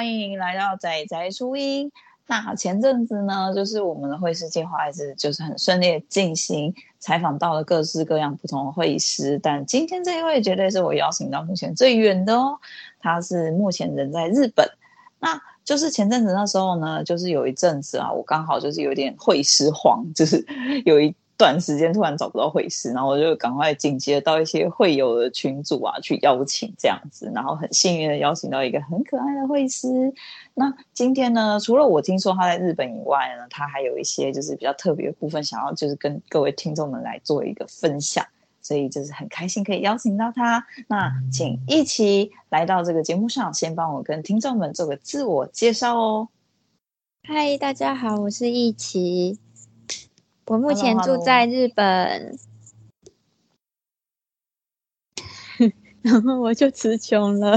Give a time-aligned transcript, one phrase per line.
[0.00, 1.92] 欢迎来到仔仔初音。
[2.26, 9.38] 那前阵子呢，就是我们的会师计划还是就是很顺利进行，采访到了各式各样不同的会师。
[9.42, 12.58] 但今天这一位绝对是我邀请到目前最远的哦，
[12.98, 14.66] 他是目前人在日本。
[15.18, 20.42] 那就是前阵子那时候呢，就是有一阵子啊，我刚好就是有点会师荒，就是
[20.86, 21.14] 有一。
[21.40, 29.88] 短时间突然找不到会师，然后我就赶快紧接到一些会友的群组啊，去邀请这样子，然后很幸运的邀请到一个很可爱的会师。
[30.52, 38.22] 那今天呢，除了我听说他在日本以外呢，他还有一些就是比较特别的部分，想要就是跟各位听众们来做一个分享，
[38.60, 40.66] 所以就是很开心可以邀请到他。
[40.88, 46.28] 那请一起来到这个节目上，先帮我跟听众们做个自我介绍哦。
[47.26, 49.38] 嗨，大家好，我是一起。
[50.50, 52.36] 我目前住在日本
[55.56, 55.70] ，Hello,
[56.02, 56.02] Hello.
[56.02, 57.56] 然后我就词穷了。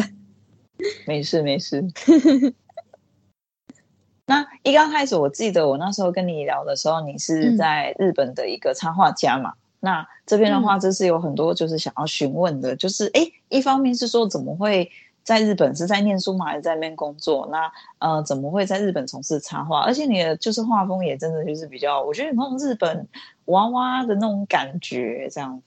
[1.08, 1.84] 没事没事。
[4.28, 9.54] 那一刚开始，我记得我那时候跟你聊的时候，你是在日本的一个插画家嘛？
[9.54, 14.92] 嗯、那这边的话，就是有很多就是想要询问的，就是哎，一方面是说怎么会？
[15.24, 16.46] 在日本是在念书吗？
[16.46, 17.48] 还是在那边工作？
[17.52, 19.82] 那呃，怎么会在日本从事插画？
[19.82, 23.08] 而且你的就是画风也真的就是比较，我觉得有那种日本
[23.46, 25.62] 娃娃的那种感觉，这样。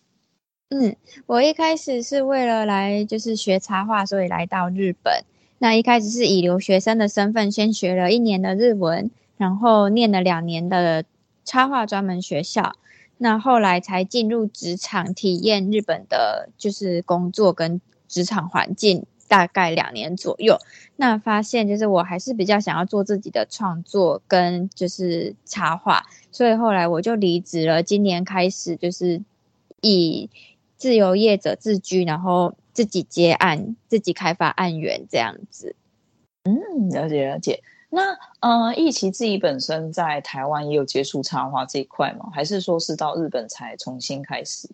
[0.71, 0.95] 嗯，
[1.27, 5.25] 我一开始是为了来就是学插画，所以来到日本。
[5.59, 11.05] 那一开始是以留学生的身份，先学了一年的日文，然后念了两年的
[11.45, 12.75] 插画专门学校。
[13.17, 19.07] 那后来才进入职场，体验日本的就是工作跟职场环境。
[19.29, 20.59] 大概两年左右，
[20.97, 27.83] 那发现就是我还是比较想要做自己的创作跟就是插画，所以后来我就离职了。
[27.83, 29.23] 今年开始就是
[29.81, 30.31] 以
[30.77, 35.75] 自由业者自居，然后自己接案、自己开发案源这样子。
[36.45, 37.63] 嗯，了解了解。
[37.89, 42.29] 那呃，一奇自己本身在台湾也有接触插画这一块吗？
[42.33, 44.69] 还是说是到日本才重新开始？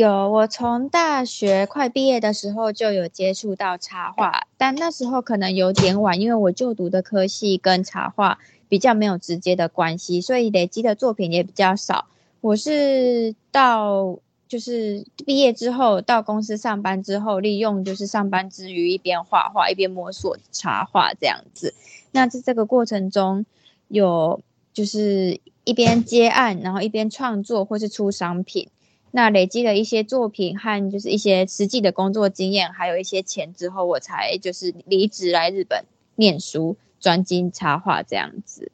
[0.00, 12.06] 有，我从大学快毕业的时候就有接触到插画，但那时候可能有点晚，因为我就读的科系跟插画比较没有直接的关系，所以累积的作品也比较少。
[12.40, 14.18] 我是到
[14.48, 21.74] 就是毕业之后到公司上班之后，利用就是上班之余一边画画一边摸索插画这样子。
[22.12, 23.44] 那在这个过程中，
[23.88, 24.40] 有
[24.72, 28.70] 就是一边接案，然后一边创作或是出商品。
[29.12, 35.84] 那累积了一些作品和就是一些实际的工作经验，还有一些钱之后，我才就是离职来日本
[36.14, 38.70] 念书，专精插画这样子。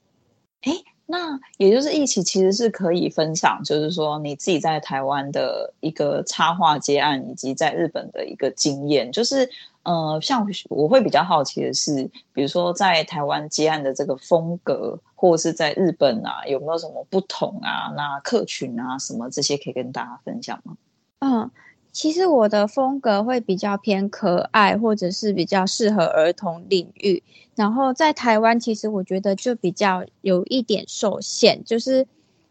[0.60, 0.72] 哎，
[1.06, 9.48] 那也就是一起其实是可以分享，就是说你自己在台湾的一个插画接案，以及在日本的一个经验，就是。
[9.86, 17.92] 呃，像我会比较好奇的是，比如说在台湾接案的这个风格，或者是在日本啊，有没有什么不同啊？
[17.96, 20.76] 那客群啊，什么这些可以跟大家分享吗？
[21.20, 21.48] 嗯，
[21.96, 27.22] 其实我的风格会比较偏可爱，或者是比较适合儿童领域。
[27.54, 32.06] 然后在台湾，其实我觉得就比较有一点受限，就是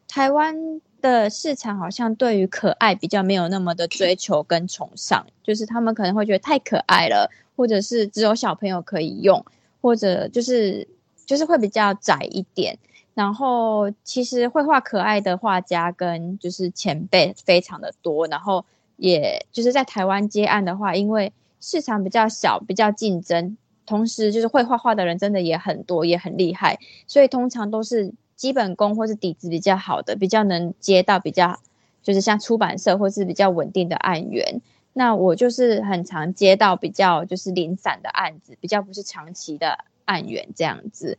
[0.08, 0.82] 台湾。
[1.02, 9.46] 的市场好像对于可爱比较没有那么的追求跟崇尚，就是他们可能会觉得太可爱了，或者是只有小朋友可以用，
[9.82, 10.88] 或者就是
[11.28, 12.80] 就是会比较窄一点。
[13.14, 18.66] 然后其实绘画可爱的画家跟就是前辈非常的多，然后
[18.98, 28.14] 也就是在台湾接案的话，因为市场比较小，比较竞争，同时就是会画画的人真的也很多，也很厉害，所以通常都是。
[28.36, 31.58] 基本功或是底子比较好的，比较能接到比较，
[32.04, 34.60] 就是像出版社或是比较稳定的案源。
[34.92, 41.18] 那我就是很常接到比较就是零散的案子，比较不是长期的案源这样子。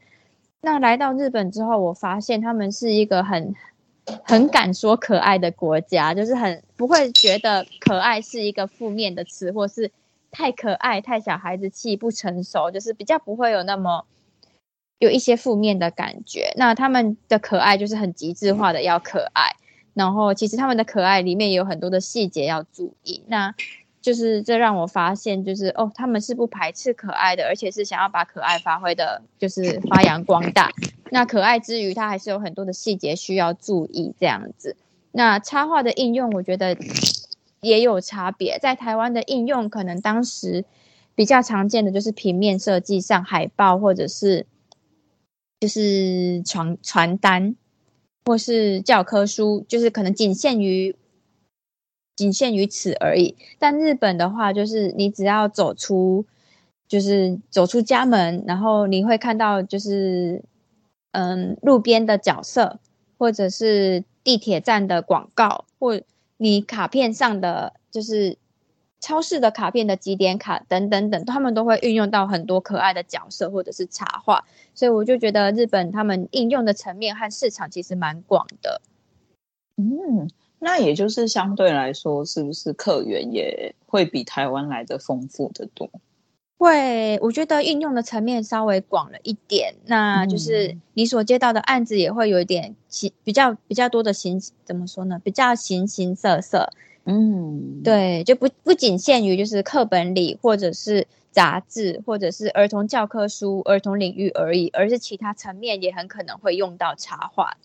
[0.61, 3.55] 那来到日本之后，我发现他们是一个很
[4.25, 9.91] 很敢说可爱的国家，就是很不会觉得可爱是一个负面的词，或是
[10.31, 14.05] 太可爱、太小孩子气、不成熟，就是比较不会有那么。
[14.99, 19.55] 有一些负面的感觉，那他们的可爱就是很极致化的要可爱，
[19.93, 23.55] 然后其实他们的可爱里面有很多的细节要注意，那
[24.07, 30.71] 就是这让我发现，就是哦，他们是不排斥可爱的，而且是想要把可爱发挥的，就是发扬光大。
[31.11, 34.77] 那可爱之余，它还是有很多的细节需要注意，这样子。
[35.11, 36.77] 那插画的应用，我觉得
[37.61, 40.65] 也有差别，在台湾的应用，可能当时
[41.17, 44.47] 比较常见的就是平面设计上，海报或者是。
[45.59, 47.57] 就是传传单，
[48.27, 50.95] 或是教科书，就是可能仅限于
[52.17, 53.37] 仅限于此而已。
[53.61, 56.25] 但日本的话，就是你只要走出
[56.89, 60.43] 就是走出家门，然后你会看到就是
[61.13, 62.81] 嗯路边的角色，
[63.19, 66.01] 或者是地铁站的广告，或
[66.39, 68.37] 你卡片上的就是。
[68.99, 78.81] 超市的卡片的集点卡等等等，他们都会运用到很多可爱的角色或者是插画，所以我就觉得日本他们应用的层面和市场其实蛮广的。
[79.77, 80.29] 嗯，
[80.59, 85.89] 那也就是相对来说，是不是客源也会比台湾来的丰富的多？
[86.59, 95.21] 会，我觉得应用的层面稍微广了一点，那就是你所接到的案子也会有一点形比较比较多的形，怎么说呢？
[95.23, 96.73] 比较形形色色。
[97.05, 107.59] 嗯，对，就不不仅限于就是课本里，或者是杂志，或者是儿童教科书、儿童领域而已，而是其他层面也很可能会用到插画。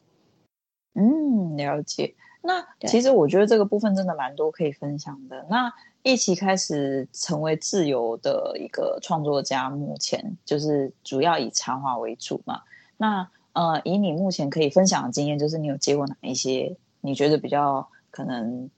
[0.93, 2.13] 嗯，了解。
[2.41, 5.45] 那其实我觉得这个部分真的蛮多可以分享的。
[5.49, 5.71] 那
[6.03, 12.61] 一起开始成为自由的一个创作家，目前就是主要以插画为主嘛。
[12.97, 18.69] 那呃，以你目前可以分享的经验，就是你有接过哪一些你觉得比较可能？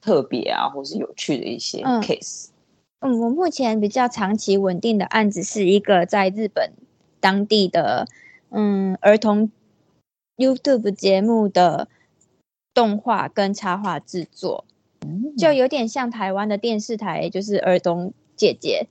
[0.00, 2.50] 特别啊，或是有趣的一些 case。
[3.00, 6.70] 嗯，嗯，我目前比较长期稳定的案子是一个在日本
[7.18, 8.06] 当地的
[8.50, 9.50] 嗯儿童
[10.36, 11.88] YouTube 节目的
[12.78, 14.64] 动画跟插画制作，
[15.00, 18.86] 嗯，就有点像台湾的电视台，就是儿童姐姐，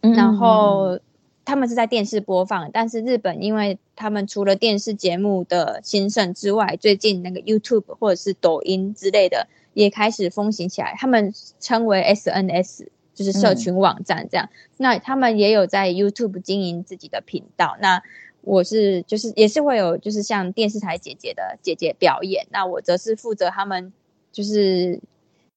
[0.00, 0.98] 嗯，然后
[1.44, 9.46] 他们是在电视播放，但是日本因为他们除了电视节目的兴盛之外，最近那个 YouTube 或者是抖音之类的。
[9.74, 14.48] 也开始风行起来，他们称为 SNS，就是社群网站这样。
[14.50, 17.76] 嗯、那他们也有在 YouTube 经营自己的频道。
[17.80, 18.02] 那
[18.48, 23.92] 我是就是也是会有就是像电视台姐姐的姐姐表演，那我则是负责他们
[24.32, 24.98] 就是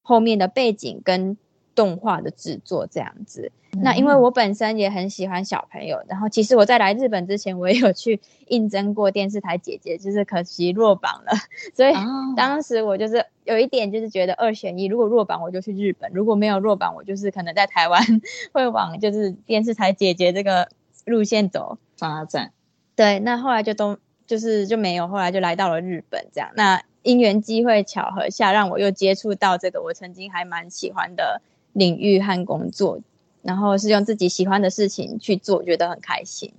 [0.02, 1.38] 后面的背景跟
[1.74, 3.50] 动画的制作这样子。
[3.82, 11.32] 那因为我本身也很喜欢小朋友，然后其实我在来日本之前，我也有去应征过电视台姐姐，就是可惜落榜了。
[11.74, 11.94] 所以
[12.36, 18.04] 当时我就是有一点就是觉得二选一，如果落榜我就去日本，如果没有落榜，我就是可能在台湾
[18.52, 20.68] 会往就是电视台姐姐这个
[21.06, 22.52] 路线走发展。
[22.96, 23.98] 对，那后来就都
[24.28, 26.50] 就是就没有，后来就来到了日本这样。
[26.56, 31.42] 那因缘机会巧合下，让我又接触到这个我曾经还蛮喜欢的
[31.74, 33.00] 领域和工作。
[33.44, 36.54] 然后是用自己喜欢的事情去做，觉得很开心。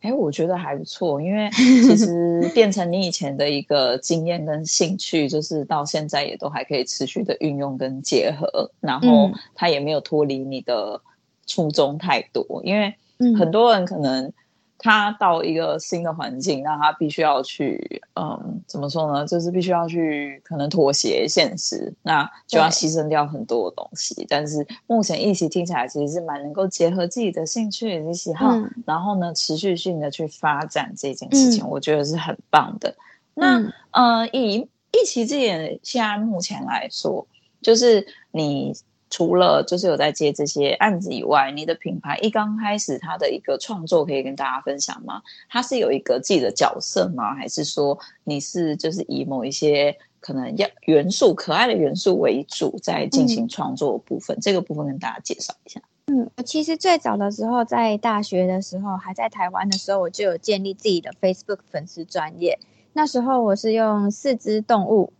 [0.00, 8.72] 哎，我觉得还不错，因为 其实变成你以前的一个经验跟兴趣，就是到现在也都还可以持续的运用跟结合。
[8.80, 11.00] 然后它也没有脱离你的
[11.46, 12.92] 初衷太多，因为
[13.38, 14.32] 很多人可能。
[14.82, 19.26] 他到一个新的环境，那他必须要去，嗯，怎么说呢？
[19.26, 24.26] 就是必须要去可能妥协现实，那就要牺牲掉很多的东西。
[24.28, 32.94] 但是目前一起听起来其实是蛮能够结合自己的兴趣以及喜好，嗯，然后呢，持续性的去发展这件事情，嗯，我觉得是很棒的。
[33.34, 37.26] 那，嗯，呃，以一起这点现在目前来说，
[37.60, 38.74] 就是你。
[39.10, 45.20] 除了就是有在接这些案子以外，你的品牌一刚开始它的一个创作可以跟大家分享吗？
[45.48, 47.34] 它是有一个自己的角色吗？
[47.34, 54.36] 还是说你是就是以某一些可能要元素可爱的元素为主在进行创作的部分？
[54.36, 55.82] 嗯，这个部分跟大家介绍一下。
[56.06, 62.58] 嗯，其实最早的时候在大学的时候，还在台湾的时候，我就有建立自己的 Facebook 粉丝专业。
[62.92, 65.12] 那时候我是用四只动物，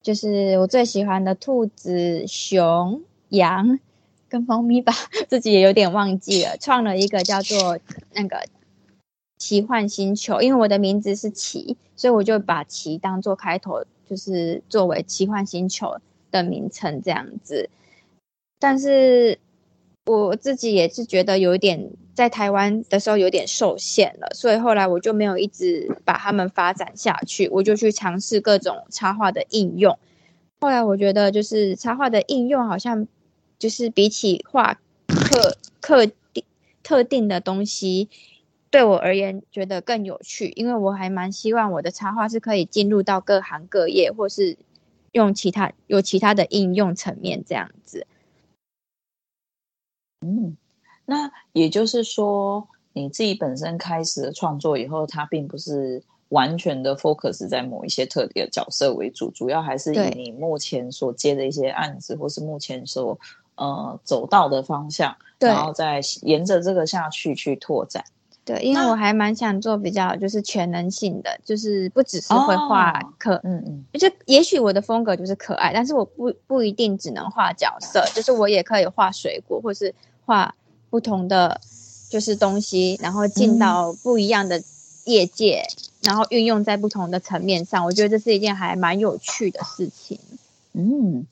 [0.00, 3.02] 就是我最喜欢的兔子、熊。
[3.32, 3.78] 羊
[4.28, 4.94] 跟猫咪吧，
[5.28, 6.56] 自己也有点忘记了。
[6.58, 7.78] 创了一个叫做
[8.14, 8.44] 那个
[9.38, 15.98] 奇幻星球，因为我的名字是奇，所以我就把奇当做开头，就是作为奇幻星球
[16.30, 17.68] 的名称这样子。
[18.58, 19.38] 但是
[20.06, 29.98] 我自己也是觉得有一点在台湾的时候有点受限了，所以后来我就没有一直把它们发展下去，我就去尝试各种插画的应用。
[30.60, 33.06] 后来我觉得就是插画的应用好像。
[33.62, 34.74] 就是比起画
[35.06, 36.42] 特特定
[36.82, 38.08] 特定的东西，
[38.72, 44.58] 对我而言觉得更有趣，因为我还蛮希望我的插画是可以进入到各行各业，或是
[45.12, 48.04] 用其他有其他的应用层面这样子。
[50.26, 50.56] 嗯，
[51.06, 63.16] 那也就是说，你自己本身开始的创作以后，它并不是完全的 focus 在某一些特定的角色为主，主要还是以你目前所接的一些案子，或是目前所。
[63.56, 68.04] 呃，走到的方向，然后再沿着这个下去去拓展。
[68.44, 79.94] 对，因为我还蛮想做比较就是全能性的，就是不只是会画可，嗯嗯，就也许我的风格就是可爱，但是我不不一定只能画角色，就是我也可以画水果，或是
[80.26, 80.52] 画
[80.90, 81.60] 不同的
[82.10, 84.60] 就是东西，然后进到不一样的
[85.04, 90.18] 业界，嗯、然后运用在不同的层面上，我觉得这是一件还蛮有趣的事情。
[90.72, 91.26] 嗯。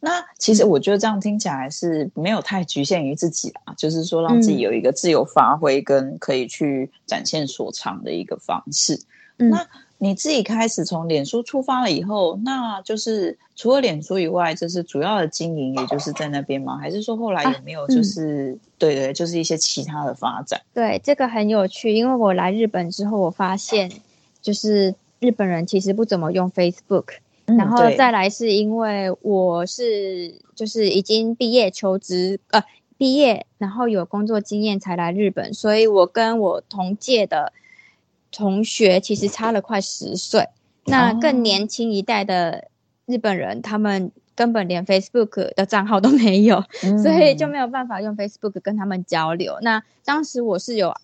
[0.00, 9.00] 那其实我觉得这样听起来是没有太局限于自己啊，就是说让自己有一个自由发挥跟可以去展现所长的一个方式。
[9.38, 9.66] 嗯、那
[9.98, 16.78] 你自己开始从脸书出发了以后，那就是除了脸书以外，就是主要的经营也就是在那边吗？
[16.78, 20.60] 还是说后来有没有就是、啊嗯、对对，就是一些其他的发展？
[20.72, 23.90] 对，这个很有趣，因为我来日本之后，我发现
[24.40, 27.14] 就是日本人其实不怎么用 Facebook。
[27.56, 32.62] 然后再来是因为我是就是已经毕业求职呃
[32.96, 37.52] 毕业，然后有工作经验才来日本，所以我跟我同届的
[38.30, 40.48] 同学其实差了快十岁。
[40.84, 42.68] 那更年轻一代的
[43.06, 46.62] 日本人，他们根本连 Facebook 的账号都没有，
[47.02, 49.58] 所以就没有办法用 Facebook 跟他们交流。
[49.62, 50.94] 那当时我是有。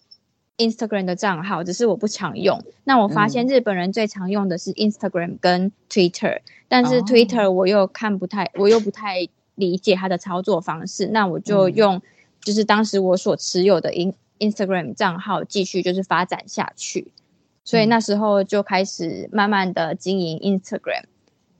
[0.56, 12.00] Instagram 的账号只是我不常用，那我发现日本人最常用的是 Instagram 跟 Twitter，但是 Twitter 我又看不太，我又不太理解它的操作方式，那我就用
[12.40, 17.12] 就是当时我所持有的 In Instagram 账号继续就是发展下去，
[17.64, 21.04] 所以那时候就开始慢慢的经营 Instagram。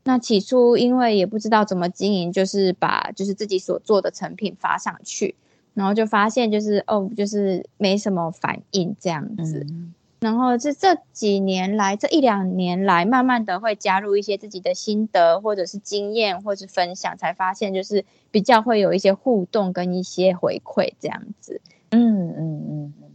[0.05, 5.35] 那起初因为也不知道怎么经营，就是把就是自己所做的成品发上去。
[5.75, 9.67] 然后就发现，就是哦，就是没什么反应这样子。
[9.69, 21.61] 嗯、然后这这几年来，这一两年来，慢慢的会加入一些自己的心得，或者是经验，或者是分享，才发现就是比较会有一些互动跟一些回馈这样子。
[21.91, 23.11] 嗯嗯嗯嗯。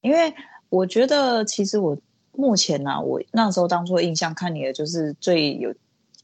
[0.00, 0.34] 因为
[0.68, 1.96] 我觉得，其实我
[2.32, 5.72] 目前呢、啊，我那时候当初印象看你的，就是最有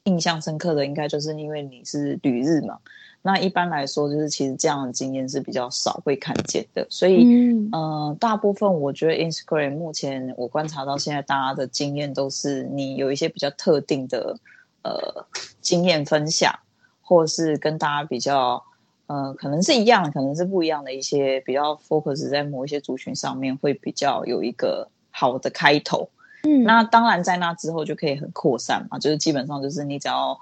[0.03, 2.79] 印象深刻的，应该就是因为你是旅日嘛。
[3.21, 14.39] 那一般来说，就是其实这样的经验是比较少会看见的，所以，嗯、呃，大部分我觉得 Instagram 目前我观察到现在，大家的经验都是你有一些比较特定的
[14.83, 15.27] 呃
[15.61, 16.57] 经验分享，
[17.03, 18.63] 或是跟大家比较
[19.09, 26.09] 呃可能是一样，可能是不一样的一些比较 focus 在某一些族群上面，会比较有一个好的开头。
[26.45, 30.39] 嗯，那当然在那之后就可以很扩散嘛，就是基本上就是你只要。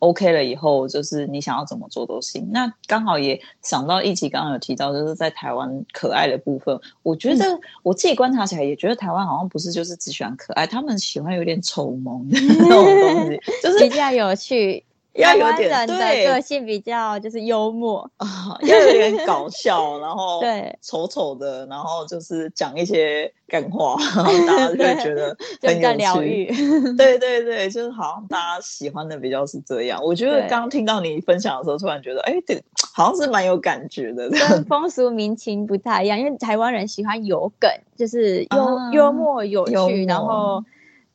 [0.00, 2.48] OK 了以后，就是你想要怎么做都行。
[2.50, 7.44] 那刚好也想到一起，刚刚有提到，就是在台湾可爱的部分，我觉得
[7.82, 14.84] 我自己观察起来，也觉得台湾好像不是就是只喜欢可爱，他们喜欢有点丑萌的 那种东西，就是比较有趣。
[15.14, 26.46] 要有点人的个性比较就是幽默啊，要有点搞笑，然后对丑丑的，然后就是讲一些干话， 然后大家就会觉得很有趣。
[26.96, 30.00] 对对对，就是好像大家喜欢的比较是这样。
[30.02, 32.62] 我觉得刚刚听到你分享的时候，突然觉得哎，对，
[32.94, 34.30] 好像是蛮有感觉的。
[34.30, 40.64] 跟风俗民情不太一样，因为台湾人喜欢有梗，就是幽、啊、幽默有趣，然后。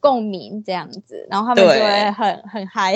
[0.06, 2.96] 共鸣这样子，然后他们就会很很嗨。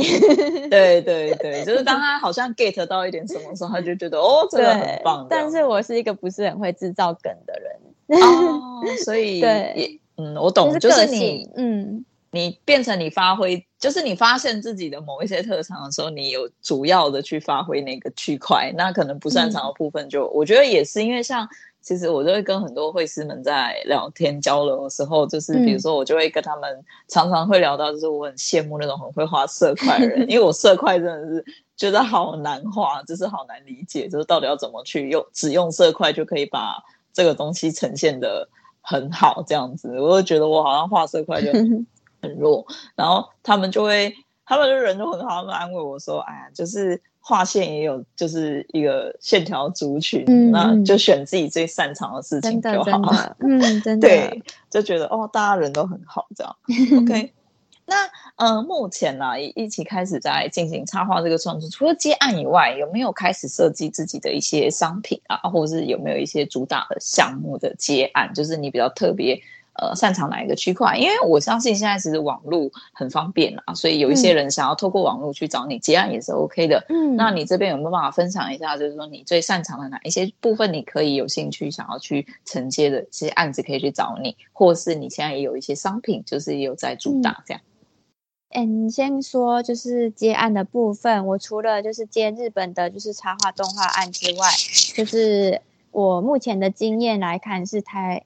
[0.70, 5.26] 对对对，就是当他好像 get 到一点什么时候，他就觉得 哦，这个很棒。
[5.28, 9.42] 但是我是一个不是很会制造梗的人，哦，所以
[10.18, 21.50] 嗯，我懂，就是，就是你嗯，你变成你发挥，就是你发现自己的某一些特长的时候，你有主要的去发挥那个区块，那可能不擅长的部分就，就、嗯、我觉得也是因为像。
[21.82, 31.46] 其实我就会跟很多会师们在聊天交流的时候，就是比如说我就会跟他们常常会聊到，就是我很羡慕那种很会画色块的人， 因为我色块真的是
[31.78, 36.84] 觉得好难画，就是好难理解，就是到底要怎么去用只用色块就可以把
[37.14, 38.48] 这个东西呈现的
[38.82, 41.52] 很好这样子，我就觉得我好像画色块就
[42.22, 44.14] 很弱，然后他们就会，
[44.46, 47.02] 他们的人都很好，他们安慰我说，哎呀，就是。
[47.30, 53.38] 画线也有，就是一个线条族群，嗯、那就选自己最擅长的事情就好了。
[53.46, 56.56] 嗯，真的，对，就觉得哦，大家人都很好，这样。
[57.04, 57.32] OK，
[57.86, 58.08] 那
[58.38, 68.34] 嗯、呃，目前呢、一起开始在进行插画这个创作，除了接案以外，有没有开始设计自己的一些商品啊，或者是有没有一些主打的项目的接案？
[68.34, 69.40] 就是你比较特别。
[69.74, 70.98] 呃，擅长哪一个区块？
[70.98, 76.86] 因为我相信现在其实网络很方便啊，所以有一些人想要透过网络去找你接案也是 OK 的。
[76.90, 78.76] 嗯，那你这边有没有办法分享一下？
[78.76, 87.62] 就是说你最擅长的哪一些部分，你可以有兴趣想要去承接的这些案子可以去找你，或是你现在也有一些商品，就是也有在主打这样。
[88.54, 94.50] 嗯，你先说就是接案的部分，我除了就是接日本的就是插画动画案之外，
[94.94, 95.62] 就是
[95.92, 98.26] 我目前的经验来看是台。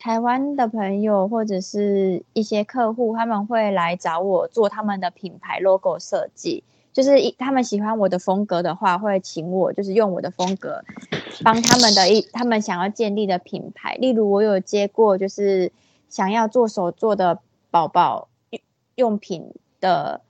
[0.00, 10.82] 台湾的朋友或者是一些客户，他们会来找我做他们的品牌 logo 设计，就是一他们喜欢我的风格的话，会请我就是用我的风格
[11.44, 13.94] 帮他们的一他们想要建立的品牌。
[13.96, 15.70] 例如，我有接过就是
[16.08, 17.38] 想要做手做的
[17.70, 18.60] 宝宝用
[18.94, 20.22] 用品的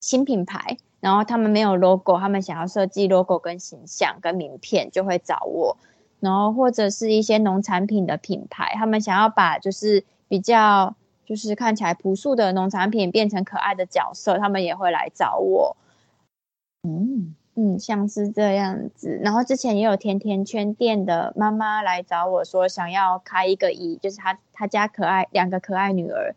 [0.00, 5.78] 新品牌，然后他们没有 logo，他们想要设计 logo 跟形象跟名片，就会找我。
[6.26, 15.76] 然后或者是一些农产品的品牌，他们想要把就是比较就是看起来朴素的农产品变成可爱的角色，他们也会来找我。
[16.82, 19.20] 嗯嗯，像是这样子。
[19.22, 26.34] 然后之前也有甜甜圈店的妈妈来找我说，想要开一个以就是她她家可爱两个可爱女儿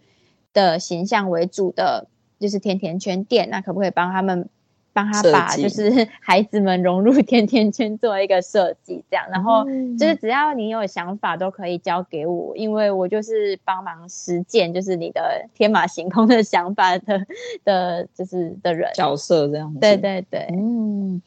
[0.53, 2.07] 的形象为主的，
[2.39, 4.47] 就是甜甜圈店，那可不可以帮他们？
[4.91, 9.63] 帮他把就是 孩子们融入甜甜圈做一个设计，这样，然后
[9.97, 17.21] 就是只要你有想法都可以交给我，因为我就是帮忙实践，就是你的天马行空的想法的
[17.63, 18.89] 的，就是的人。
[18.93, 19.79] 角色这样子。
[19.79, 21.21] 对对对，嗯，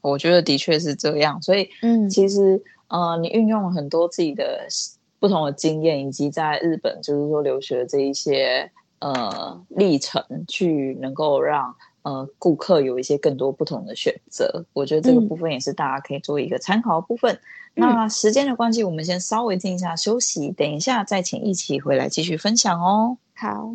[0.00, 4.66] 我觉得的确是这样，所以嗯，其实呃，你运用了很多自己的
[5.18, 8.70] 不同的经验，以及在日本就是说留学的这一些
[9.00, 11.74] 呃历程，去能够让。
[12.02, 17.34] 呃，顾客有一些更多不同的选择，我觉得这个部分也是大家可以做一个参考的部分。
[17.74, 23.18] 嗯、那时间的关系，我们先稍微静一下休息，等一下再请一起回来继续分享哦。
[23.34, 23.74] 好。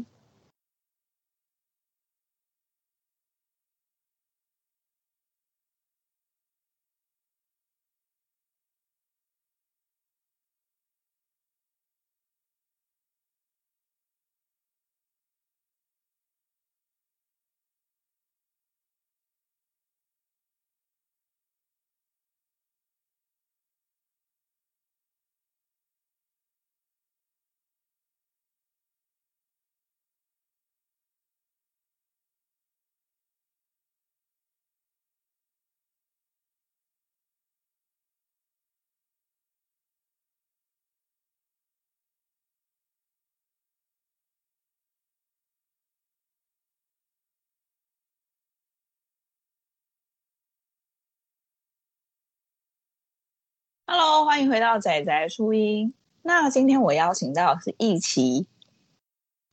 [53.86, 55.94] Hello，欢迎回到仔仔书音。
[56.22, 58.48] 那今天我邀请到的是易祺，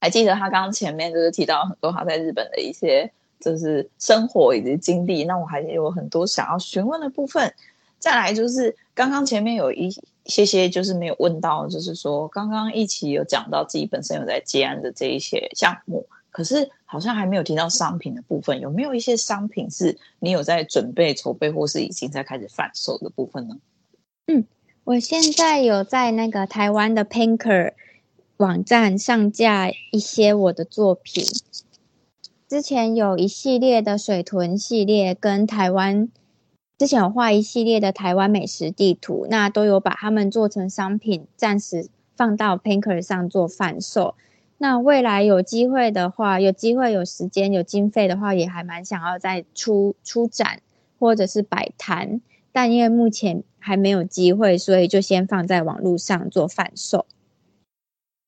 [0.01, 5.25] 还记得他刚刚前面就是提到很多他在日本的一些就是生活以及经历。
[5.25, 7.53] 那我还有很多想要询问的部分。
[7.99, 9.91] 再来就是刚刚前面有一
[10.27, 18.61] 些些就是没有问到，就是说刚刚易祺有讲到自己本身有在接案的这一些项目，可是好像还没有提到商品的部分。
[18.61, 23.57] 有没有一些商品是你有在准备筹备，或是已经在开始贩售的部分呢？
[24.31, 24.45] 嗯，
[24.85, 27.73] 我现在有在那个台湾的 Painker
[28.37, 31.25] 网站上架一些我的作品。
[32.47, 36.09] 之前有一系列的水豚系列，跟台湾
[36.79, 44.15] 之前有画一系列的台湾美食地图，那都有把它们做成商品，暂时放到 Painker 上做贩售。
[44.59, 50.61] 那未来有机会的话，有机会有时间有经费的话，也还蛮想要再出出展
[51.01, 52.21] 或者是摆摊。
[52.53, 57.07] 但因为目前还没有机会，所以就先放在网络上做贩售。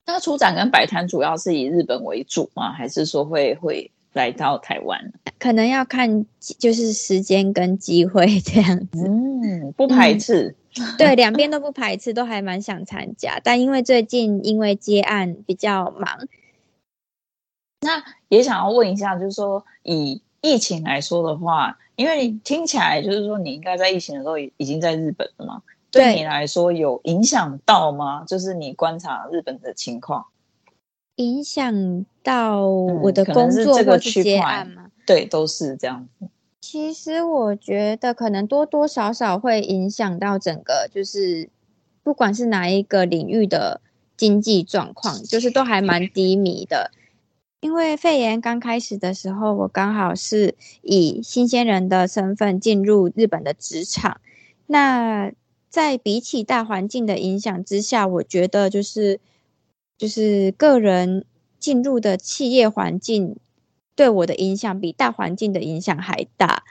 [0.04, 2.72] 那出展跟摆摊主要是以日本为主吗？
[2.72, 5.12] 还是说会会来到台湾？
[5.38, 6.26] 可能要看
[6.58, 9.06] 就是时间跟机会这样子。
[9.06, 10.56] 嗯，不排斥。
[10.76, 13.40] 嗯、 对，两边都不排斥，都还蛮想参加。
[13.44, 16.26] 但因为最近因为接案比较忙，
[17.80, 21.78] 那也想要问一下，就是说以疫情来说的话。
[21.94, 25.62] 因为你听起来就是说，你应该在疫情的时候已经在日本了嘛？
[25.90, 28.24] 对，对你来说有影响到吗？
[28.26, 30.24] 就是你观察日本的情况，
[31.16, 34.90] 影响到我的工作或是接案吗？
[35.06, 36.26] 对，都是这样子。
[36.62, 41.50] 其实我觉得可能多多少少会影响到整个，就是
[42.02, 43.82] 不管是哪一个领域的
[44.16, 46.90] 经济状况，就是都还蛮低迷的。
[47.62, 54.20] 因为肺炎刚开始的时候，我刚好是以新鲜人的身份进入日本的职场。
[54.66, 55.32] 那
[55.70, 59.20] 在比起大环境的影响之下，我觉得就是
[59.96, 61.24] 就是个人
[61.60, 63.36] 进入的企业环境
[63.94, 66.64] 对我的影响比大环境的影响还大。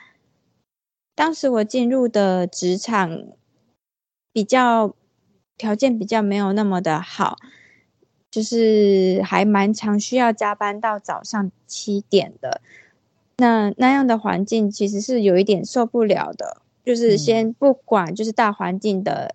[1.14, 3.28] 当时我进入的职场
[4.30, 4.94] 比较
[5.56, 7.38] 条件比较没有那么的好。
[8.32, 12.62] 就是还蛮常需要加班到早上七点的，
[13.36, 16.56] 那那样的环境其实是有一点受不了的。
[16.84, 19.34] 就是先不管就是大环境的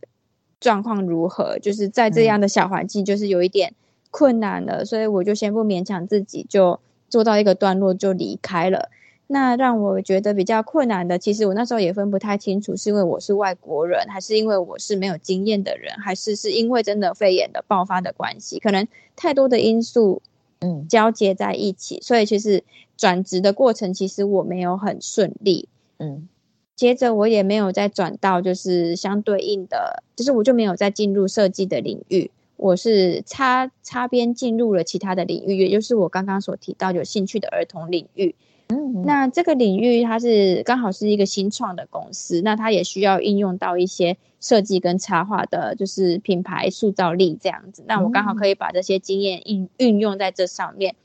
[0.60, 3.74] 状况如何，就是在这样的小环境就是有一点
[4.10, 8.90] 困难了，所以我就先不勉强自己，就做到一个段落就离开了。
[9.30, 18.88] 那让我觉得比较困难的，其实我那时候也分不太清楚，是因为我是外国人，还是因为我是没有经验的人，还是是因为真的肺炎的爆发的关系，可能
[19.18, 20.22] 太多的因素，
[20.60, 22.64] 嗯，交接在一起，嗯、所以其实
[22.96, 25.68] 转职的过程其实我没有很顺利，
[26.00, 26.30] 嗯，
[26.78, 32.32] 接着我也没有再转到就是相对应的，就是我就没有再进入设计的领域。
[32.56, 38.34] 我是擦擦边进入了其他的领域，也就是我刚刚所提到有兴趣的儿童领域。
[38.68, 47.84] 嗯，那这个领域它是刚好是一个新创的公司，那它也需要应用到一些设计跟插画的，就是品牌塑造力这样子。
[47.88, 50.96] 那我刚好可以把这些经验运运用在这上面，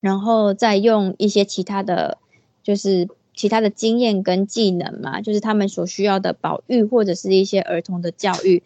[0.00, 2.18] 然后再用一些其他的，
[2.62, 8.62] 就是其他的经验跟技能嘛，就是他们所需要的保育或者是一些儿童的教育。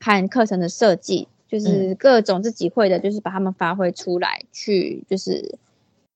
[0.00, 5.58] 看课程的设计，就是各种自己会的，就是把他们发挥出来，嗯、去就是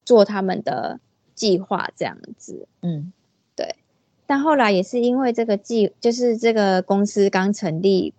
[0.04, 1.00] 做他们的
[1.38, 2.66] 计划这样子。
[2.83, 3.12] 嗯，
[3.57, 3.77] 对。
[4.27, 8.12] 但后来也是因为这个计，就是这个公司刚成立，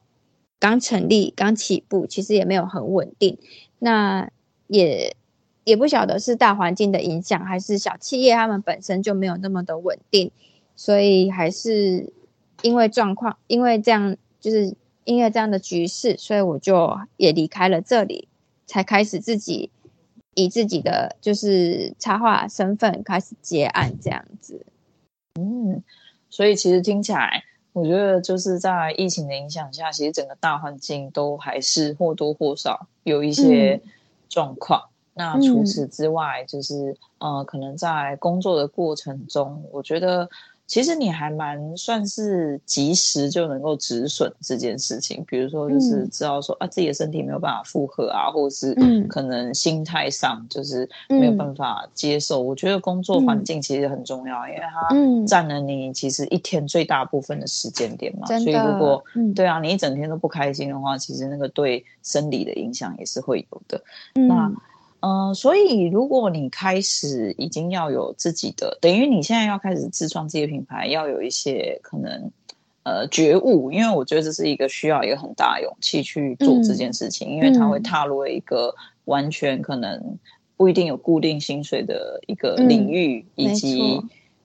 [0.58, 3.38] 刚成立，刚起步，其实也没有很稳定。
[3.80, 4.30] 那
[4.68, 5.16] 也
[5.64, 10.32] 也不晓得是大环境的影响，还是小企业他们本身就没有那么的稳定，
[10.76, 12.12] 所以还是
[12.62, 14.76] 因为状况，因为这样就是。
[15.06, 18.28] 因为这样的局势，所以我就也离开了这里，
[18.68, 19.72] 才开始自己
[20.44, 24.66] 以自己的就是插画身份开始接案这样子。
[25.36, 25.84] 嗯，
[26.30, 33.82] 所以其实听起来，我觉得就是在疫情的影响下，其实整个大环境都还是或多或少有一些
[34.28, 34.90] 状况。
[35.16, 40.30] 嗯、那除此之外，就是、嗯、呃，可能在工作的过程中，我觉得。
[40.70, 48.76] 其实你还蛮算是及时就能够止损这件事情，比如说就是知道说、嗯、啊自己的身体没有办法负荷啊，或者是
[49.08, 52.44] 可能心态上就是没有办法接受。
[52.44, 58.28] 嗯、我觉得工作环境其实很重要，嗯、因为它占了你其实一天最大部分的时间点嘛。
[58.30, 63.84] 嗯、所以如果、嗯、对啊，你一整天都不开心的话，其实那个对生理的影响也是会有的。
[64.14, 64.52] 嗯、那。
[65.02, 72.32] 嗯、呃，所以如果你开始已经要有自己的，等于你现在要开始自创自己的品牌，要有一些可能
[72.84, 80.18] 呃觉悟，因为我觉得这是一个需要一个很大的勇气去做这件事情，嗯、因为它会踏入一个完全可能
[80.58, 84.02] 不一定有固定薪水的一个领域，嗯、以及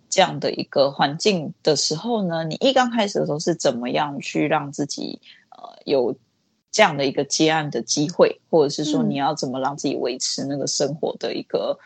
[0.09, 6.15] 这样的一个环境的时候呢，你一刚开始的时候是怎么样去让自己呃有。
[6.75, 11.79] 这样的一个接案的机会，或者是说你要怎么让自己维持那个生活的一个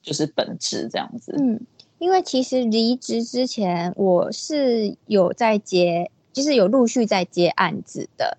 [0.00, 1.34] 就是本质这样子。
[1.36, 1.60] 嗯，
[1.98, 8.38] 因为其实离职之前我是有在接，就是有陆续在接案子的。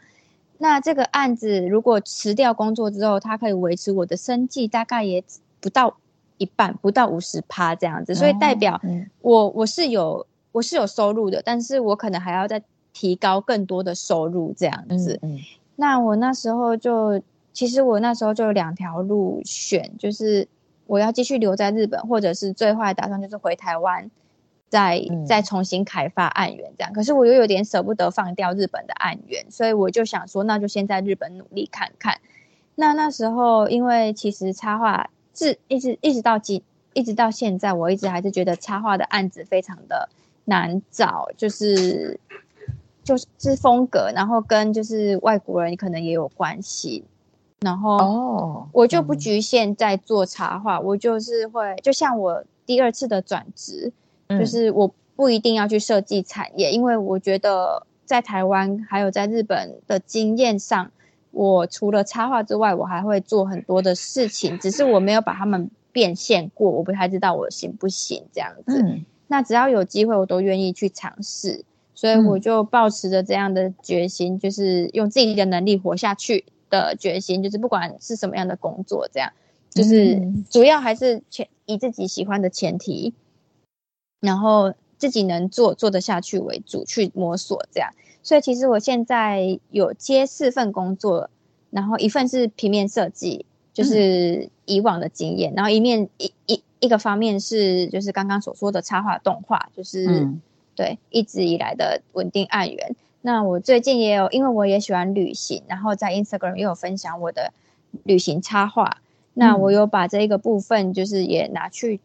[0.59, 5.21] 那这个案子如果辞掉工作之后，它可以维持我的生计，大概也
[5.59, 5.97] 不到
[6.37, 8.15] 一半，不到五十趴这样子。
[8.15, 8.79] 所以代表
[9.19, 15.19] 我我是有我是有收入的，但是我可能还要再提高更多的收入这样子。
[15.21, 15.35] 嗯。
[15.35, 15.39] 嗯
[15.81, 17.19] 那我那时候就，
[17.53, 20.47] 其实我那时候就有两条路选，就是
[20.85, 24.11] 我要继续留在日本，或者是最坏打算就是回台湾，
[24.69, 26.93] 再再重新开发案源这样。
[26.93, 32.19] 可是我又有点舍不得放掉日本的案源，所以我就想说，那就先在日本努力看看。
[32.75, 36.61] 那那时候因为其实插画自一直一直到今
[36.93, 40.09] 一直到现在，我一直还是觉得插画的案子非常的
[40.45, 42.19] 难找，就是。
[43.03, 47.03] 就是风格，然后跟就是外国人可能也有关系，
[47.61, 53.91] 然后哦我就不局限在做插画，我就是会就像我第二次的转职，
[54.27, 60.91] 嗯、就是我不一定要去设计产业，因为我觉得在台湾还有在日本的经验上，
[61.31, 68.81] 我除了插画之外，我还会做很多的事情，只是我没有把他们变现过，我不太知道我行不行这样子。
[68.81, 71.65] 嗯、那只要有机会，我都愿意去尝试。
[72.01, 79.31] 所以我就抱持着这样的决心，嗯、就是用自己的能力活下去的决心，就是不管是什么样的工作，这样
[79.69, 83.13] 就是主要还是前以自己喜欢的前提，
[84.19, 87.91] 然后自己能做做得下去为主，去摸索这样。
[88.23, 91.29] 所以其实我现在有接四份工作，
[91.69, 100.07] 然后一份是平面设计，就是以往的经验，嗯、然后一面一一一个方面是就是刚刚所说的插画动画，就是。
[100.07, 100.41] 嗯
[100.81, 102.95] 对，一直以来的稳定案源。
[103.21, 107.53] 那我最近也有，因为我也喜欢旅行，然后在 Instagram 也有分享我的
[108.01, 108.97] 旅行插画。
[109.35, 111.99] 那我有把这一个部分就是也拿去，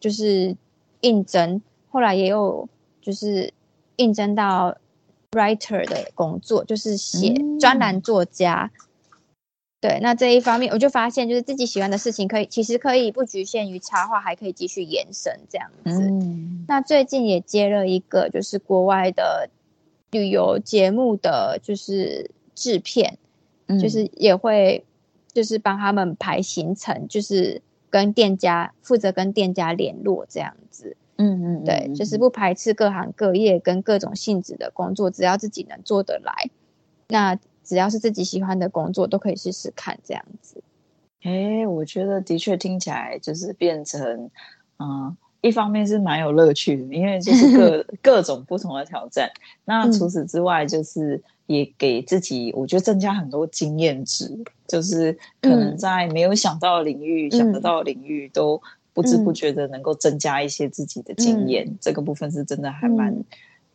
[0.00, 0.56] 就是
[1.02, 2.66] 应征，后来也有
[3.02, 3.52] 就是
[3.96, 4.78] 应征到
[5.32, 8.70] writer 的工作，就是写专栏作家。
[9.88, 16.02] 对，那这一方面我就发现，就是自己喜欢的事情，可以其实可以不局限于插画，还可以继续延伸这样子。
[16.02, 19.48] 嗯，那最近也接了一个就是国外的
[20.10, 23.16] 旅游节目的就是制片，
[23.68, 24.84] 嗯，就是也会
[25.32, 30.96] 就是帮他们排行程，就是跟店家负责跟店家联络这样子。
[31.18, 36.50] 嗯嗯，对，就是不排斥各行各业跟各种性质的工作，只要自己能做得来，
[37.06, 37.38] 那。
[37.66, 40.62] 只要是自己喜欢的工作，都可以试试看这样子。
[41.22, 44.30] 哎、欸，我觉得的确听起来就是变成，
[44.78, 49.28] 嗯，一方面是蛮有乐趣的，因为就是各 各种不同的挑战。
[49.64, 54.32] 那除此之外，就是也给自己，我觉得增加很多经验值，
[54.68, 61.66] 就是可能在没有想到的领域、嗯、想得到的领域，都不知不觉的能够增加一些自己的经验。
[61.66, 63.24] 嗯、这个部分是真的还蛮，嗯、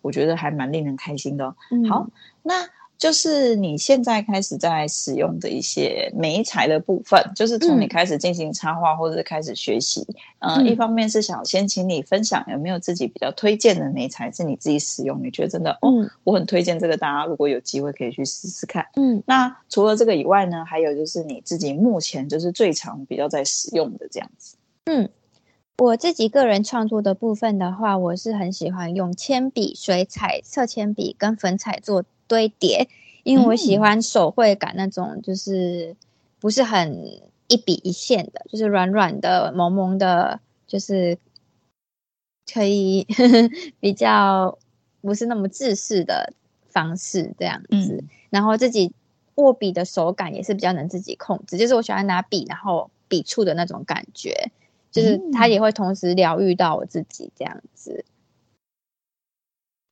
[0.01, 1.53] 我觉得还蛮令人开心的、
[1.89, 2.07] 好，
[2.43, 2.53] 那。
[3.01, 10.05] 就是你现在开始在使用的一些媒材的部分，就是从你开始进行插画或者是开始学习，
[10.37, 18.85] 嗯、呃，一方面是想先请你分享有没有自己比较推荐的媒材是你自己使用，你觉得真的哦，我很推荐这个，大家如果有机会可以去试试看。
[18.95, 24.55] 嗯，那除了这个以外呢，还有就是你自己目前就是最常比较在使用的这样子。
[24.85, 25.09] 嗯，
[25.79, 32.87] 我自己个人创作的部分的话，我是很喜欢用铅笔、水彩、色铅笔跟粉彩做堆叠，
[33.23, 35.93] 因为我喜欢手绘感那种，就是
[36.39, 41.17] 不是很一笔一线的，就是软软的、萌萌的，就是
[42.53, 43.05] 可以
[43.81, 44.57] 比较
[45.01, 46.31] 不是那么制式的
[46.69, 47.97] 方式这样子。
[47.99, 48.93] 嗯、然后自己
[49.35, 54.49] 握笔的手感也是比较能自己控制，就是我喜欢拿笔，然后笔触的那种感觉，
[54.89, 58.05] 就是它也会同时疗愈到我自己这样子。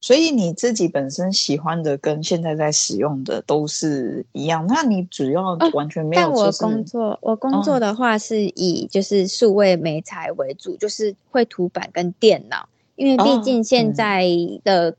[0.02, 6.58] 所以你自己本身喜欢的跟现在在使用的都是一样，那你主要完全没有、就是。
[6.62, 14.26] 但我工作，我工作的话是以就是数位媒材为主，哦、就是绘图板跟电脑，因为毕竟现在
[14.64, 14.96] 的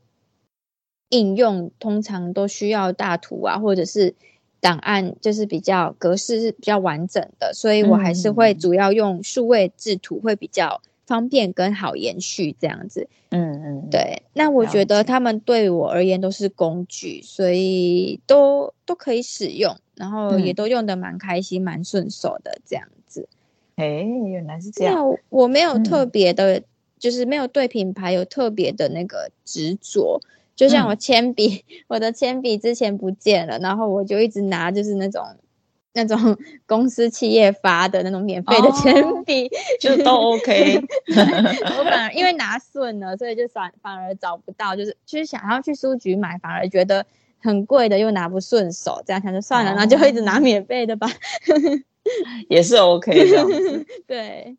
[1.09, 4.13] 应用通常都需要大图啊，或者是
[4.59, 10.79] 档案，就是比较格式是比较完整的，所以我还是会主要用数位制图会比较。
[11.11, 14.23] 方便跟好延续这样子，嗯嗯，对。
[14.31, 23.27] 那我觉得他们对我而言都是工具，所以都都可以使用，然后也都用的蛮开心、蛮顺、嗯、手的这样子。
[23.75, 24.93] 哎，原来是这样。
[24.95, 26.63] 那我没有特别的，嗯、
[26.97, 30.21] 就是没有对品牌有特别的那个执着。
[30.55, 35.21] 就像我铅笔， 嗯、我的铅笔之前不见了，然后我就一直拿，就是那种。
[35.93, 38.93] 那种公司企业发的那种免费的铅
[39.25, 39.51] 笔，哦，
[39.81, 40.79] 就都 OK。
[41.77, 47.05] 我反而因为拿顺了，所以就反反而找不到，就是其实想要去书局买，反而觉得
[47.39, 51.09] 很贵的又拿不顺手，这样想就算了，然后、就一直拿免费的吧。
[52.47, 53.85] 也是 OK 这样子。
[54.07, 54.55] 对，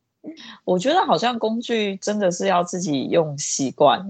[0.65, 4.07] 我觉得好像工具真的是要自己用习惯。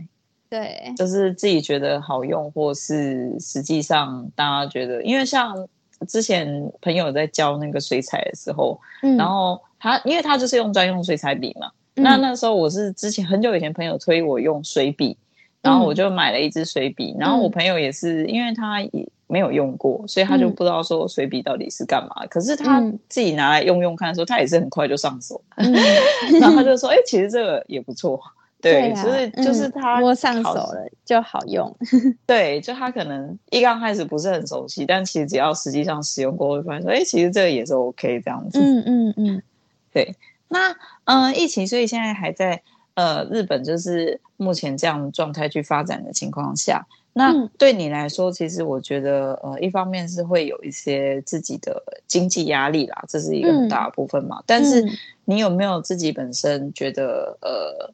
[0.51, 5.69] 对，就是自己觉得好用，或是实际上大家觉得，因为像。
[6.07, 15.17] 之前朋友在教那个水彩的时候，嗯、然后他因为他就是用专用水彩笔嘛，嗯、那那时候我是之前很久以前朋友推我用水笔，
[15.61, 25.73] 然后我就买了一支水笔，嗯、然后我朋友也是因为他也没有用过，所以他就不知道说水笔到底是干嘛，嗯、可是他自己拿来用用看的时候，他也是很快就上手，嗯、
[26.41, 28.21] 然后他就说，哎、欸，其实这个也不错。
[28.63, 31.77] 对，所以就是他摸上手了就好用。
[32.25, 38.61] 对，就他可能一刚开始不是很熟悉，但其实只要实际上使用过，会发现说，哎，其实这个也是 OK 这样子。
[38.61, 39.43] 嗯嗯嗯，
[39.93, 40.15] 对。
[40.47, 40.71] 那
[41.07, 42.63] 嗯、呃，疫情，所以现在还在
[42.95, 54.39] 呃日本，就是目前这样状态去发展的情况下，那对你来说，其实我觉得呃，一方面是会有一些自己的经济压力啦，这是一个很大的部分嘛。
[54.39, 54.89] 嗯、但是
[55.25, 57.93] 你有没有自己本身觉得呃？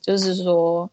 [0.00, 0.88] 就是说，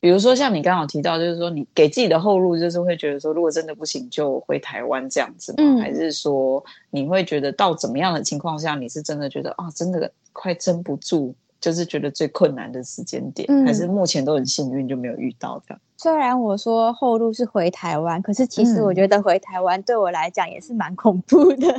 [0.00, 5.56] 比如说像你刚好提到，就是说你给自己的后路，就是会觉得说，如果真的不行，就回台湾这样子吗？
[5.58, 15.80] 嗯、还是说你会觉得到怎么样的情况下，你是真的觉得啊，真的快撑不住，就是觉得最困难的时间点，嗯、还是目前都很幸运就没有遇到这样？
[15.96, 21.74] 虽然我说后路是回台湾，可是其实我觉得回台湾对我来讲也是蛮恐怖的。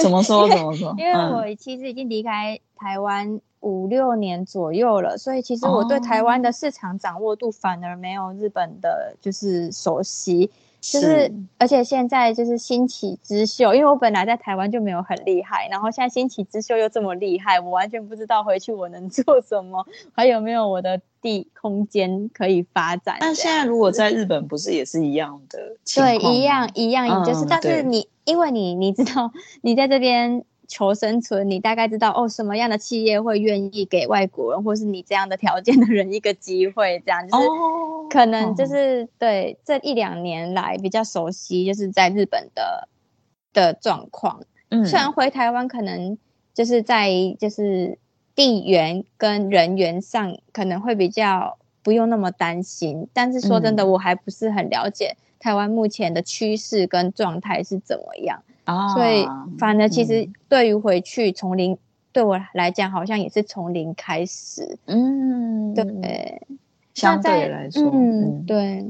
[0.00, 0.48] 怎么说？
[0.48, 0.94] 怎么说？
[0.96, 10.50] 因为我其实已经离开台湾五六年左右了，所以其实我对台湾的市场掌握度反而没有日本的就是熟悉。
[10.80, 23.16] 就是，而且现在就是新起之秀，因为我本来在台湾就没有很厉害，然后现在新起之秀又这么厉害，我完全不知道回去我能 做什么，还有没有我的地空间可以发展。
[23.18, 25.58] 但现在如果在日本，不是也是一样的？
[25.96, 30.44] 对，一样一样，就是、嗯、但是你因为你你知道你在这边。
[30.68, 37.02] 求生存，你大概知道哦，什么样的企业会愿意给外国人，或是你这样的条件的人一个机会？
[37.04, 37.46] 这样就是
[38.10, 42.86] 可能就是、哦、对这一两年来比较熟悉，就是在日本的
[43.52, 44.42] 的状况。
[44.68, 46.18] 嗯，虽然回台湾可能
[46.52, 47.98] 就是在就是
[48.34, 58.42] 地缘跟人员上可能会比较不用那么担心，但是说真的，我还不是很了解台湾目前的趋势跟状态是怎么样。
[58.68, 59.26] Oh, 所以，
[59.58, 61.78] 反而其实对于回去从零、嗯，
[62.12, 64.78] 对我来讲好像也是从零开始。
[64.84, 66.46] 嗯，对。
[66.92, 68.86] 相对来说，嗯，嗯，对。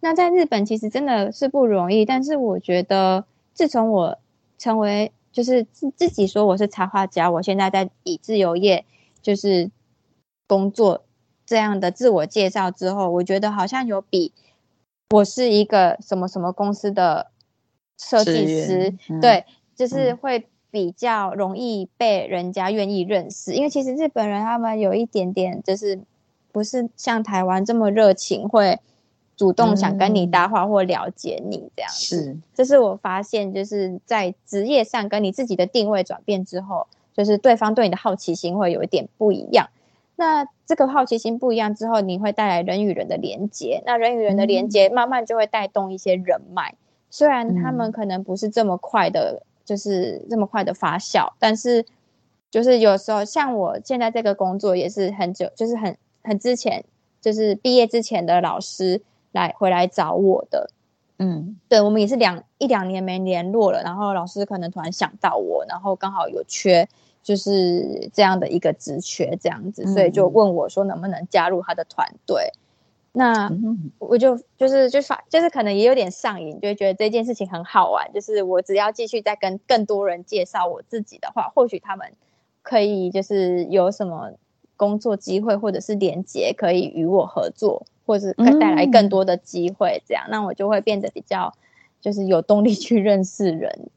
[0.00, 4.18] 那在日本其实真的是不容易，但是我觉得自从我
[4.58, 8.84] 成为就是自自己说我是插画家，我现在在以自由业
[9.22, 9.70] 就是
[10.46, 11.04] 工作
[11.46, 14.32] 这样的自我介绍之后，我觉得好像有比
[15.08, 17.31] 我是一个什么什么公司的。
[18.10, 19.44] 设计师、嗯、对，
[19.76, 26.00] 就是会比较容易被人家愿意认识、嗯，因为其实日本人他们有一点点就是
[26.50, 28.80] 不是像台湾这么热情，会
[29.36, 32.16] 主动想跟你搭话或了解你这样子。
[32.24, 39.68] 是，这是我发现就是在职业上跟你自己的定位转变之后，就是对方对你的好奇心会有一点不一样。
[40.16, 46.74] 那这个好奇心不一样之后，你会带来人与人的连接，那人与人的连接慢慢就会带动一些人脉。
[47.12, 51.84] 虽然他们可能不是这么快的，嗯、就是这么快的发酵，但是
[52.50, 55.94] 就是有时候像我现在这个工作也是很久，就是很
[56.24, 56.82] 很之前，
[57.20, 60.70] 就是毕业之前的老师来回来找我的，
[61.18, 66.88] 嗯，对，我们也是两一两年没联络了，然后老师可能突然想到我，然后刚好有缺，
[67.22, 72.50] 就是这样的一个职缺这样子，所以就问我说能不能加入他的团队。
[73.14, 73.52] 那
[73.98, 78.10] 我就就是就发就是可能也有点上瘾，就觉得这件事情很好玩。
[78.14, 82.10] 就是我只要继续再跟更多人介绍我自己的话，或许他们
[82.62, 84.32] 可以就是有什么
[84.76, 90.02] 工作机会，或者是连接可以与我合作，或者可带来更多的机会。
[90.06, 91.52] 这样，那我就会变得比较
[92.00, 93.90] 就是有动力去认识人。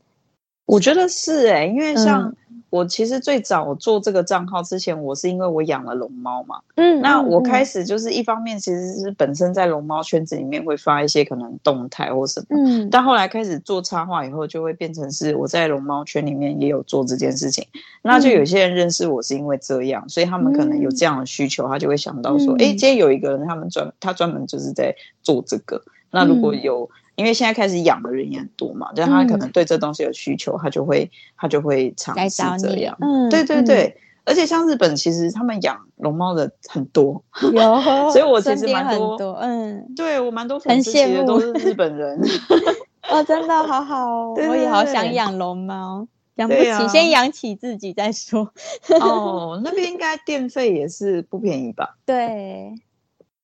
[0.65, 2.35] 我觉得是哎、欸，因为像。
[2.75, 6.59] 嗯我其实最早做这个账号之前，我是因为我养了龙猫嘛。
[6.75, 12.47] 嗯，那我开始就是一方面其实是本身在龙猫圈子里面会发一些可能动态或什么。
[12.49, 17.65] 嗯，但后来开始做插画以后，就会变成是我在龙猫圈里面也有做这件事情。
[18.01, 25.81] 那就有些人认识我是因为这样，所以他们可能有这样的需求，他就会想到说，哎，今天有一个人，他们专他专门就是在做这个。
[26.11, 26.89] 那如果有。
[27.15, 32.97] 因为现在开始养的人也很多嘛，就他可能对这东西有需求，嗯、他就会他就会尝试这样。
[32.99, 37.23] 嗯，对对对、嗯，而且像日本，其实他们养龙猫的很多，
[37.53, 42.19] 有， 所以我其实蛮多，多，嗯，对我蛮多粉丝其实都是日本人。
[43.09, 48.51] 哦，真的好好，对对对，我也好想养龙猫，养不起，啊、先养起自己再说。
[48.99, 51.97] 哦，那边应该电费也是不便宜吧？
[52.05, 52.73] 对，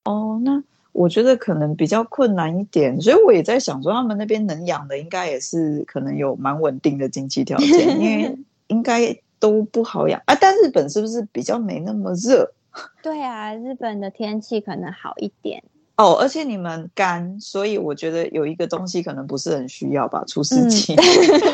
[0.04, 0.64] 哦，那。
[0.94, 10.36] 我觉得可能比较困难一点，所以我也在想说，他们那边能养的应该也是可能有蛮稳定的经济条件，因为 应该都不好养啊。
[10.40, 12.52] 但日本是不是比较没那么热？
[13.02, 15.64] 对啊，日本的天气可能好一点
[15.96, 20.96] 哦，而且你们干，所以我觉得有一个东西可能不是很需要吧，除湿机。
[20.96, 20.98] 嗯、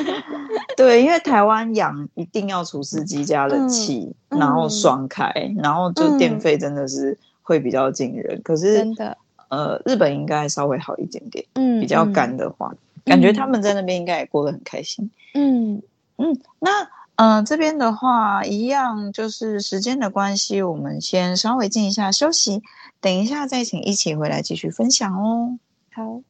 [0.77, 8.41] 对，因为台湾养一定要除湿机加冷气、嗯，然后双开、嗯，然后就电费真的是会比较惊人。
[8.43, 9.15] 可是真的。
[9.49, 15.81] 呃，日本应该稍微好一点点，嗯，比较干的话，嗯，感觉他们在那边应该也过得很开心，嗯
[16.17, 16.39] 嗯。
[16.59, 16.83] 那
[17.15, 22.61] 嗯，呃，这边的话，一样就是时间的关系，我们先稍微静一下休息，
[23.01, 25.57] 等一下再请一起回来继续分享哦。
[25.93, 26.21] 好。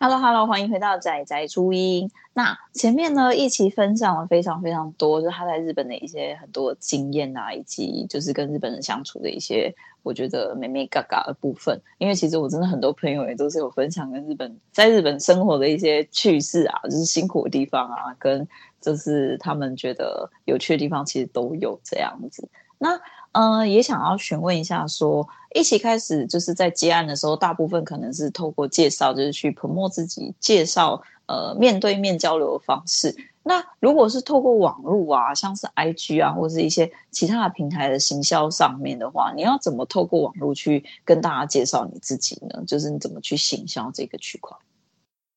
[0.00, 2.08] Hello，Hello，欢迎回到仔仔初音。
[2.32, 9.74] 那前面呢，一起分享了非常非常多，就是他在日本的一些很多经验啊，以及就是跟日本人相处的一些，
[10.04, 11.80] 我觉得美美嘎嘎的部分。
[11.98, 18.46] 因为其实我真的很多朋友也都是有分享跟日本在日本生活的一些趣事啊，就是辛苦的地方啊，跟
[18.80, 22.48] 就是他们觉得有趣的地方，其实都有这样子。
[22.78, 23.00] 那。
[23.32, 33.14] 嗯、呃，也想要询问一下说，说一起开始就是在接案的时候，大部分可能是透过介绍，就是去 promote 自己，介绍呃面对面交流的方式。
[33.42, 42.62] 那如果是透过网络啊，像是 IG 啊，或是一些其他的平台的行销上面的话，你要怎么透过网络去跟大家介绍你自己呢？
[42.66, 44.56] 就是你怎么去行销这个区块？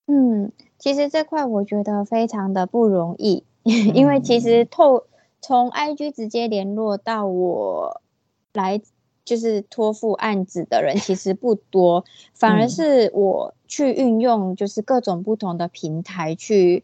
[0.08, 5.06] 嗯，其实这块我觉得非常的不容易，嗯、 因为其实透。
[5.44, 8.00] 从 IG 直接联络到我
[8.54, 8.80] 来，
[9.24, 12.04] 就是托付案子的人其实不多，
[12.34, 16.84] 反而是我去运用，就是各种不同的平台去，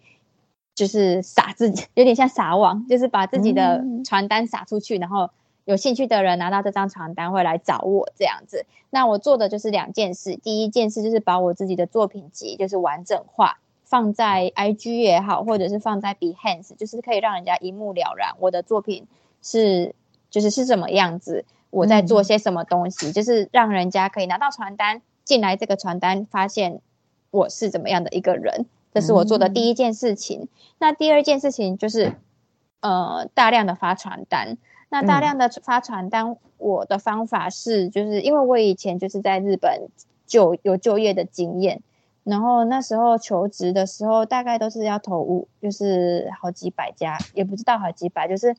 [0.75, 5.29] 就是撒自己，有点像撒网，就是把自己的传单撒出去，然后
[5.65, 8.65] 有兴趣的人拿到这张传单会来找我这样子。
[8.89, 13.59] 那我做的就是两件事，第一件事就是把我自己的作品集就是完整化。
[13.89, 19.07] 放在 IG 也好，或者是放在 Behance，就是可以让人家一目了然我的作品
[19.41, 19.95] 是
[20.29, 26.81] 就是是什么样子，我在做些什么东西，嗯、就是让人家可以拿到传单进来，这个传单发现
[27.31, 30.41] 我是怎么样的一个人，这是我做的第一件事情。
[30.41, 30.47] 嗯、
[30.79, 32.13] 那第二件事情就是
[32.81, 34.57] 呃大量的发传单，
[34.89, 39.89] 那大量的发传单，我的方法是就是因为我以前就是在日本
[40.25, 41.81] 就有就业的经验。
[42.23, 48.53] 然后那时候求职的时候，大概都是要投五，就是好几百家，也不知道好几百，就是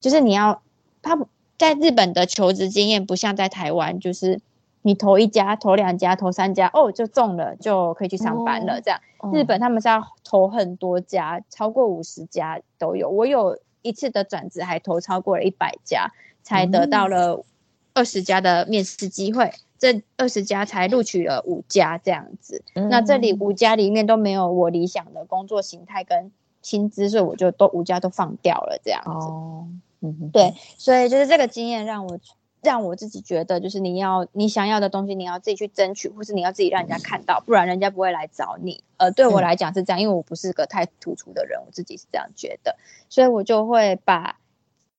[0.00, 0.60] 就是你要，
[1.00, 1.16] 他
[1.60, 4.40] 在日本的求职经验不像在台湾，就是
[4.80, 8.80] 你投一家、投两家、投三家，哦，就中了，就可以去上班了。
[8.80, 13.10] 这样，哦、日本他们是要投很多家，超过五十家都有。
[13.10, 16.10] 我有一次的转职，还投超过了一百家，
[16.42, 17.44] 才得到了
[17.92, 19.52] 二十家的面试机会。
[19.78, 26.32] 这二十家才录取了五家这样子，嗯、那这里五家里面都没有我理想的工作形态跟
[26.62, 29.10] 薪资，所以我就都五家都放掉了这样子。
[29.10, 29.68] 哦，
[30.00, 32.18] 嗯，对，所以就是这个经验让我
[32.62, 38.82] 让我自己觉得，就是你要你想要的东西，你要自己去争取，或是你要自己让人家看到，不然人家不会来找你。
[38.96, 42.76] 呃，对我来讲是这样，因为我不是个太突出的人，我自己是这样觉得，
[43.08, 44.36] 所以我就会把。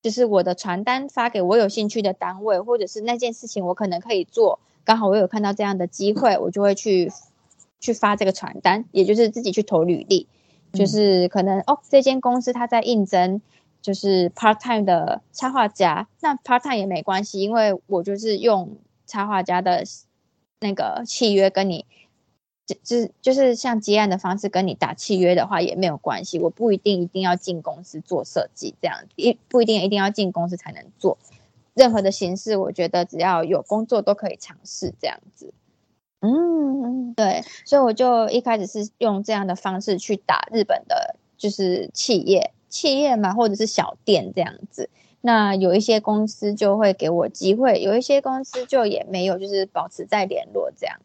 [0.02, 7.12] 就是我的传单发给我有兴趣的单位，或者是那件事情我可能可以做，刚好我有看到这样的机会，我就会去
[7.78, 10.26] 去发这个传单，也就是自己去投履历。
[10.72, 13.40] 就是可能哦，这间公司他在应征，
[13.82, 19.84] 就是 part time 的插画家，那 part time 也没关系，因为我就是用插画家的
[20.60, 21.84] 那个契约跟你。
[22.64, 31.18] 就就是就是像接案的方式跟你打契约的话也没有关系，我不一定一定要进公司做设计这样，一不一定一定要进公司才能做，
[31.74, 35.52] 任何的形式，我觉得只要有工作都可以尝试这样子。
[36.20, 44.88] 嗯，对，所以我就一开始是用这样的方式去打日本的，就是企业企业嘛，或者是小店这样子。
[45.20, 50.98] 那有一些公司就会给我机会，有一些公司就也没有，就是保持在联络这样。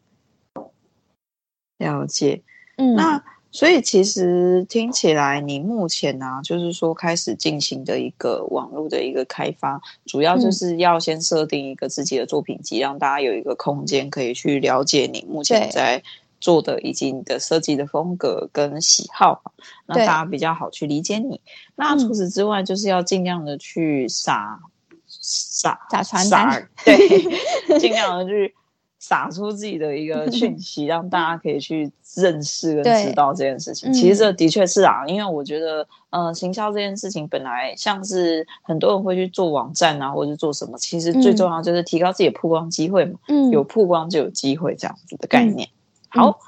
[1.78, 2.42] 了解，
[2.78, 16.02] 嗯，那所以其实听起来，你目前呢、啊，就是说开始进行的一个网络的一个开发，主要就是要先设定一个自己的作品集，嗯、让大家有一个空间可以去了解你目前在
[16.40, 19.42] 做的以及你的设计的风格跟喜好，
[19.86, 21.40] 那大家比较好去理解你。
[21.76, 24.60] 那除此之外，就是要尽量的去撒
[25.06, 28.54] 撒撒传单， 对，尽量的去。
[29.00, 33.90] 撒出自己的一个 讯息，让大家可以去认识跟知道这件事情。
[33.92, 43.18] 其实这的确是啊，因为我觉得，呃，行销这件事情本来像是很多人会去做网站啊，或者是做什么，其实最重要就是提高自己的曝光机会嘛。
[43.28, 45.68] 嗯，有曝光就有机会，这样子的概念。
[46.08, 46.38] 好，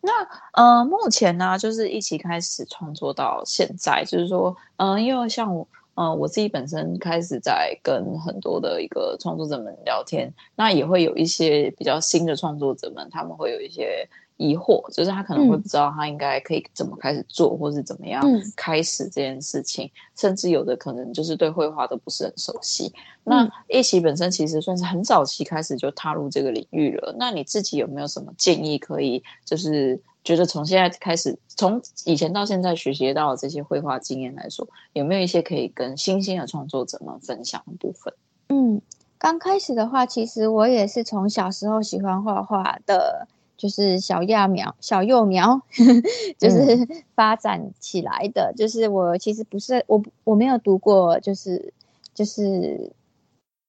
[0.00, 0.12] 那
[0.52, 5.66] 呃，目前呢，就是一起开始创作到现在，就是说，嗯、呃，因为像我。
[5.98, 14.06] 嗯、呃，我自己本身开始在跟很多的一个创作者们聊天，那也会有一些比较新的创作者们，他们会有一些
[14.36, 18.22] 疑惑，就是他可能会不知道他应该可以怎么开始做，嗯、或是怎么样
[18.56, 22.92] 开始这件事情，嗯、甚至有的可能就是对绘画都不是很熟悉。
[23.24, 30.00] 那一起本身其实算是很早期开始就踏入这个领域了，那你自己有没有什么建议可以就是？
[30.26, 38.12] 觉得从现在开始，从以前到现在学习到的这些绘画经验来说，有没有一些可以跟新兴的创作者们分享的部分？
[38.48, 38.82] 嗯，
[39.18, 45.62] 刚开始的话，其实我也是从小时候喜欢画画的就是小亚苗、小幼苗，
[46.38, 48.52] 就是发展起来的。
[48.52, 51.72] 嗯、就是我其实不是我我没有读过，就是
[52.14, 52.92] 就是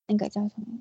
[0.07, 0.79] 那个叫什么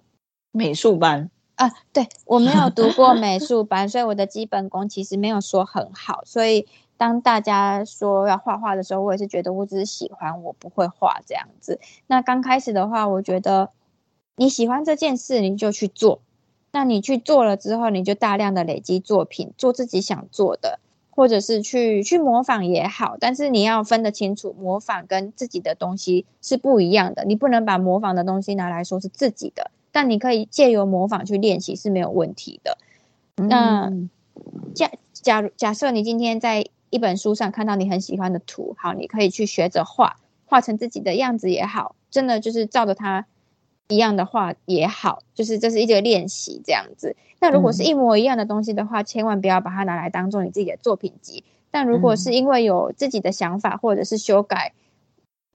[0.52, 1.70] 美术班啊？
[1.92, 6.22] 对，我没有读过 美术班，所以我的基本功其实没有说很好。
[6.24, 11.78] 所以当大家说要画画的时候，我也是觉得我只是喜欢，我不会画这样子。
[12.07, 13.70] 那刚开始的话，我觉得
[14.36, 16.20] 你喜欢这件事，你就去做。
[16.77, 23.16] 那你去做了之后，你就大量的累积作品，做自己想做的，或者是去去模仿也好。
[23.18, 27.24] 但是你要分得清楚，模仿跟自己的东西是不一样的。
[27.24, 32.77] 你不能把模仿的东西拿来说是自己的，但你可以借由模仿去练习是没有问题的。
[33.37, 33.91] 嗯、那
[34.74, 43.24] 假假如假设你今天在一本书上看到你很喜欢的图，好，你可以去学着画，画成自己的样子也好，真的就是照着它。
[43.89, 47.16] 一样的话也好，就是这是一个练习这样子。
[47.41, 51.45] 那如果是一模一样的东西的话，嗯、千万不要把它拿来当做你自己的作品集。
[51.70, 54.72] 但如果是因为有自己的想法或者是修改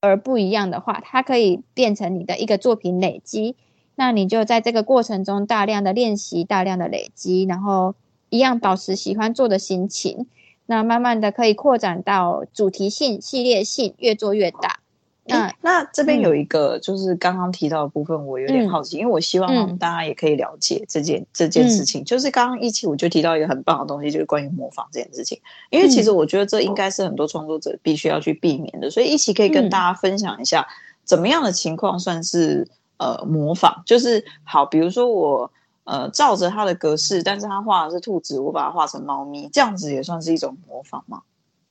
[0.02, 3.56] 而不一样的话，它可以变成你的一个作品累积。
[3.96, 7.96] 那你就在这个过程中大量的练习，大量的累积，然后
[8.30, 10.28] 一样保持喜欢做的心情。
[10.68, 14.81] 那慢慢的可以扩展到主题性、系列性，越做越大。
[15.24, 22.04] 那那这边有一个就是刚刚提到的部分，我有点好奇，嗯、因为我希望大家也可以了解这件、嗯、这件事情。
[22.04, 25.40] 就是刚刚一期我就提到一个很棒的东西，就是关于模仿这件事情。
[25.70, 30.68] 因为其实我觉得这应该是很多创作者必须要去避免的，所以一期可以跟大家分享一下，
[31.06, 32.68] 怎么样的情况算是
[32.98, 33.84] 呃模仿？
[33.86, 35.52] 就是好，比如说我
[35.84, 41.22] 呃照着他的格式，但是他画的是兔子，我把它画成猫咪，这样子也算是一种模仿吗？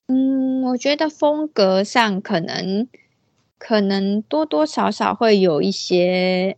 [0.06, 2.86] 嗯，我觉得风格上可能。
[3.60, 6.56] 可能多多少少会有一些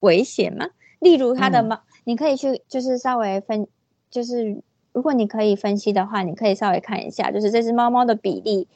[0.00, 0.68] 危险吗？
[1.00, 3.66] 例如它的猫，嗯、你可以去就是稍微分，
[4.10, 8.68] 就是如果你可以分析的话，你可以稍微看一下，就是这只猫猫的比例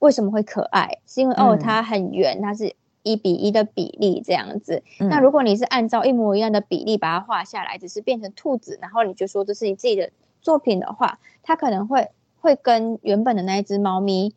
[0.00, 0.98] 为什么会可爱？
[1.06, 4.82] 是因为、嗯、哦它很圆，它是一比一的比例这样子。
[5.00, 10.10] 嗯、那如果你是按照一模一样的比例把它画下来，只是变成兔子，然后你就说这是你自己的
[10.42, 14.34] 作品的话，它可能会会跟原本的那一只猫咪。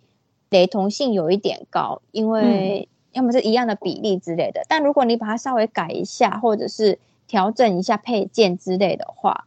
[0.49, 4.61] 雷同性有一点高，因为要么是一样的比例之类的。
[4.61, 9.45] 嗯、但如果你把它稍微改一下，或者是调整一下配件之类的话，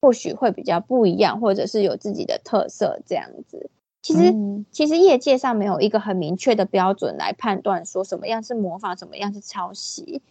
[0.00, 3.70] 或许会比较不一样，或者是有自己的特色这样子。
[4.02, 10.22] 其实，嗯、其实业界上没有一个很明确的标准来判断说什么样是模仿，什么样是抄袭。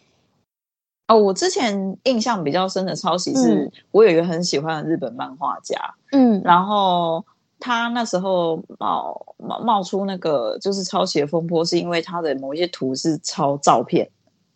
[1.08, 7.26] 哦，我之前印象比较深的抄袭是，嗯、我有一个很喜欢的日本漫画家，嗯，然后。
[7.60, 14.10] 他那时候冒冒冒出那个就是抄袭的风波，是因为他的某一些图是抄照片，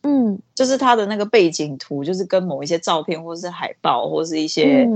[0.04, 4.88] 嗯，就是他的那个背景图就是跟某一些照片或是海报或是一些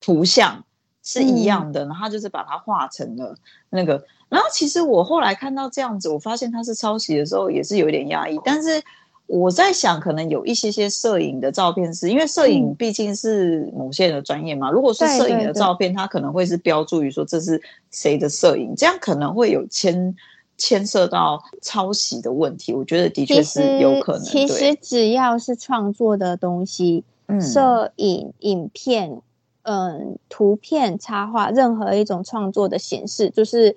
[0.00, 0.64] 图像
[1.02, 3.36] 是一样的，嗯、然后他就是把它画成了
[3.70, 4.04] 那个。
[4.28, 8.82] 然后其实我后来看到这样子，我发现他是抄袭的时候也是有点压抑，但是。
[9.26, 14.68] 我在想，可能有一些些摄影的照片是，是因为摄影毕竟是某些人的专业嘛。
[14.68, 17.60] 嗯、如果是摄影的照片，它可能会是标注于说这是
[17.90, 20.14] 谁的摄影，这样可能会有牵
[20.58, 22.74] 牵涉到抄袭的问题。
[22.74, 24.22] 我觉得的确是有可能。
[24.24, 29.22] 其实，其实只要是创作的东西，嗯、摄影、影片、
[29.62, 33.74] 嗯，图片、插画，任何一种创作的形式，就是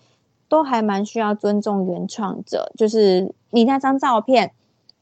[0.49, 2.69] 都还蛮需要尊重原创者。
[2.77, 4.51] 就是你那张照片。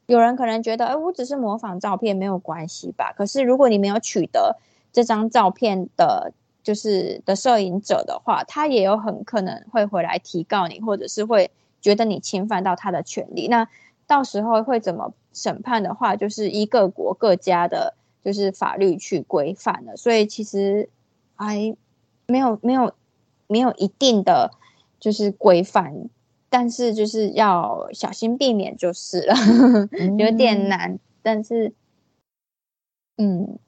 [0.06, 3.12] 有人可能觉得，哎，我只是模仿照片，没有关系吧？
[3.12, 4.56] 可是如果你没有取得
[4.92, 6.32] 这张照片的，
[6.62, 11.50] 就是的摄影者的话，他也有很可能会回来提告你，或者是会
[11.80, 13.48] 觉得你侵犯到他的权利。
[13.48, 13.68] 那
[14.06, 17.94] 到时候会怎么审判的话，就是依各国各家的，
[18.24, 19.96] 就是法律去规范的。
[19.96, 20.88] 所以其实
[21.34, 21.76] 还
[22.26, 22.92] 没有没有
[23.48, 24.52] 没有一定的
[25.00, 26.08] 就是规范。
[26.48, 29.34] 但是就是要小心避免就是了，
[29.98, 30.98] 嗯、有点难。
[31.22, 31.72] 但是，
[33.16, 33.58] 嗯，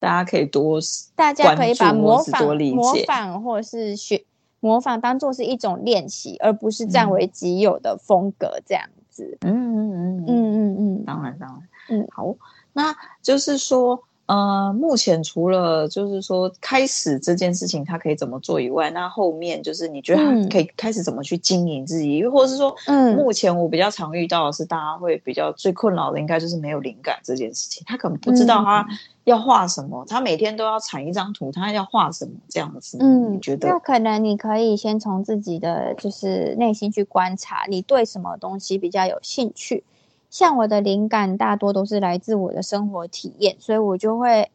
[0.00, 0.80] 大家可以多，
[1.14, 4.24] 大家可以把模仿、模仿或是学
[4.58, 9.38] 模仿当做是一种练习，而不是占为己有的风格这样子。
[9.42, 11.48] 嗯嗯嗯嗯嗯嗯，当然当
[11.88, 12.34] 然，嗯，好，
[12.72, 14.02] 那就是说。
[14.30, 27.82] 呃，目前除了就是说开始这件事情，他可以怎么做以外，那后面就是你觉得他可以开始怎么去经营自己，嗯、或者是说，嗯，目前我比较常遇到的是，大家会比较最困扰的，应该就是没有灵感这件事情。
[27.84, 28.86] 他可能不知道他
[29.24, 32.98] 要画什么，嗯、他每天都要产一张图，他要画什么这样子。
[33.00, 33.66] 嗯，你觉得？
[33.68, 39.82] 那可能你可以先从自己的就是内心去观察，你对什么东西比较有兴趣。
[40.30, 44.50] 像我的灵感大多都是来自我的生活体验，所以我就会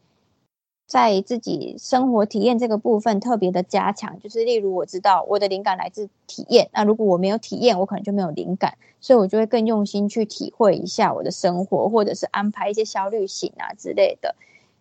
[0.88, 14.36] 在自己生活体验这个部分特别的加强，就是例如我知道我的灵感来自体验，那如果我没有体验，我可能就没有灵感，所以我就会更用心去体会一下我的生活，或者是安排一些小旅行啊之类的。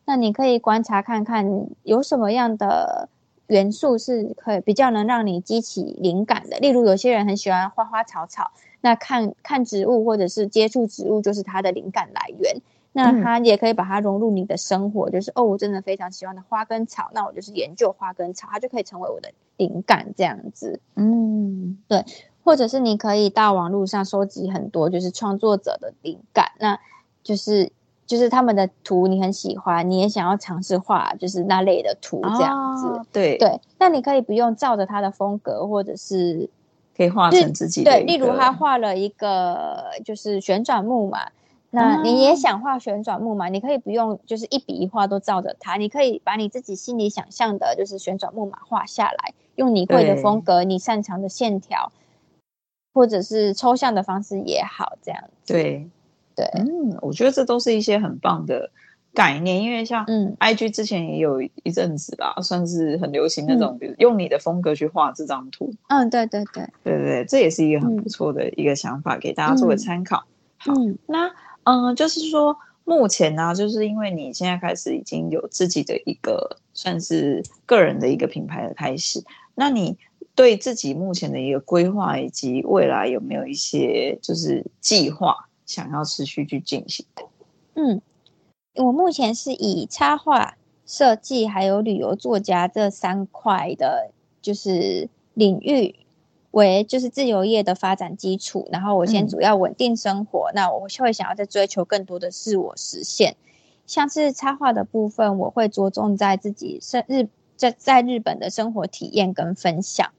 [0.05, 3.09] 那你可以观察看看有什么样的
[3.47, 8.51] 元素是可以比较能让你激起灵感的，例如有些人很喜欢花花草草，
[8.85, 12.61] 那看看植物或者是接触植物就是它的灵感来源。
[12.93, 20.78] 那它也可以把它融入你的生活，嗯、就是哦，我真的非常喜欢的花跟草，那我就是研究花跟草，它就可以成为我的灵感这样子。
[20.95, 22.05] 嗯，对，
[22.45, 26.78] 或者是你可以到网络上收集很多就是创作者的灵感，那
[27.24, 27.72] 就是
[28.07, 32.87] 就是他们的图你很喜欢，你也想要尝试画，就是那类的图这样子。
[32.87, 36.49] 哦、对对，那你可以不用照着他的风格，或者是
[36.97, 37.90] 可以画成自己的。
[37.90, 41.30] 对，例如他画了一个就是旋转木马。
[41.70, 43.49] 那你也想画旋转木马？
[43.49, 45.74] 你可以不用，就是一笔一画都照着它。
[45.74, 51.90] 你可以把你自己心里想象的，就是旋转木马画下来，用你会的风格，你擅长的线条，
[52.92, 55.53] 或者是抽象的方式也好，这样子。
[55.53, 55.90] 对
[56.36, 58.70] 对，嗯，我觉得这都是一些很棒的
[59.14, 65.72] 概念，因为像嗯，IG 之前也有一阵子吧，算是很流行那种，比如用你的风格去画这张图。
[65.88, 70.24] 嗯，对对对，对对对，这也是一个很不错的一个想法，给大家做个参考。
[70.58, 70.74] 好，
[71.06, 71.30] 那。
[71.66, 72.54] 嗯，就是说，
[72.84, 79.96] 目前呢、啊，就是因为你现在开始已经有自己的一个算是个人的一个品牌的开始，那你
[80.34, 85.34] 对自己目前的一个规划以及未来有没有一些就是计划
[85.64, 87.24] 想要持续去进行的？
[87.76, 88.02] 嗯，
[88.74, 90.56] 我目前是以插画、
[90.86, 94.10] 设计还有旅游作家这三块的，
[94.42, 95.96] 就是领域。
[96.50, 103.34] 为就是自由业的发展基础，然后我先主要稳定生活，嗯、那我会想要再追求更多的自我实现。
[103.88, 110.12] 像是插画的部分，我会着重在自己生日在在日本的生活体验跟分享。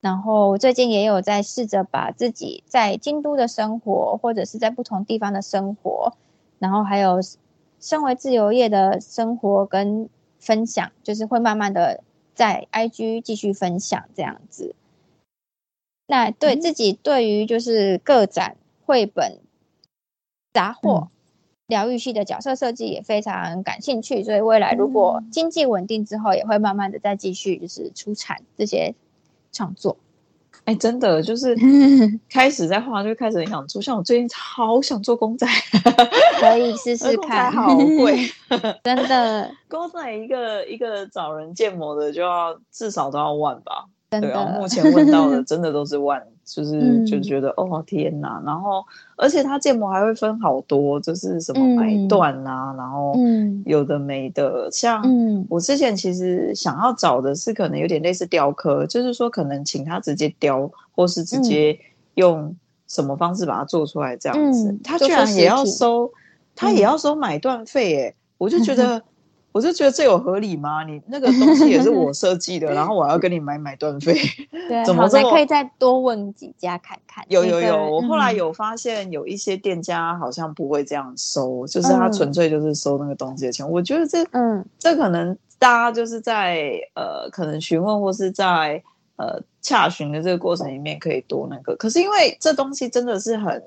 [0.00, 6.14] 然后最近也有在试着把自己在京都的生活，或者是在不同地方的生活，
[6.58, 7.20] 然后还有
[7.80, 12.02] 身为自由业的生活跟分享，就是会慢慢的
[12.34, 14.74] 在 IG 继续分享这样子。
[16.06, 19.40] 那对自己对于就是个展、绘本、
[20.52, 21.08] 杂货、
[21.66, 28.94] 疗愈系的角色设计也非常感兴趣，所以未来如果经济稳定之后，也会慢慢的再继续就是出产这些
[29.50, 29.96] 创作。
[30.66, 31.56] 哎，真的就是
[32.28, 33.80] 开始在画，就开始很想做。
[33.80, 35.46] 像我最近好想做公仔，
[36.40, 37.50] 可以试 试看。
[37.52, 38.28] 好贵，
[38.82, 39.50] 真的。
[39.68, 43.86] 公仔一个一个找人建模的就要至少都要万吧。
[44.20, 48.42] 对啊，目前问到的 真的都是万，就是就觉得、嗯、哦天哪！
[48.44, 48.84] 然后
[49.16, 53.14] 而且它建模还会分好多，就是什么买断啊，嗯、然后
[53.64, 54.68] 有的没的。
[54.70, 55.02] 像
[55.48, 61.78] 我之前其实想要找的是可能有点类似雕刻，就是说可能请他直接雕，或是直接
[62.14, 62.54] 用
[62.86, 64.76] 什么方式把它做出来这样子。
[64.84, 66.10] 他、嗯、居然也要收，
[66.54, 68.14] 他也要收买断费哎！
[68.38, 69.02] 我就觉得。
[69.56, 70.84] 我就觉得这有合理吗？
[70.84, 74.14] 你那个东西也是我设计的， 然后我要跟你买买断费，
[74.68, 77.24] 对， 怎么这么可以再多问几家看看？
[77.28, 83.64] 有有有，我后来有发现有一些店家好像不会这样收，嗯、就是他纯粹就是收那个东西的钱。
[83.64, 88.82] 嗯、我觉得这嗯，这可能大家就是在呃，可能询问或是在
[89.16, 91.74] 呃洽询的这个过程里面可以多那个。
[91.76, 93.62] 可是因为这东西真的是很。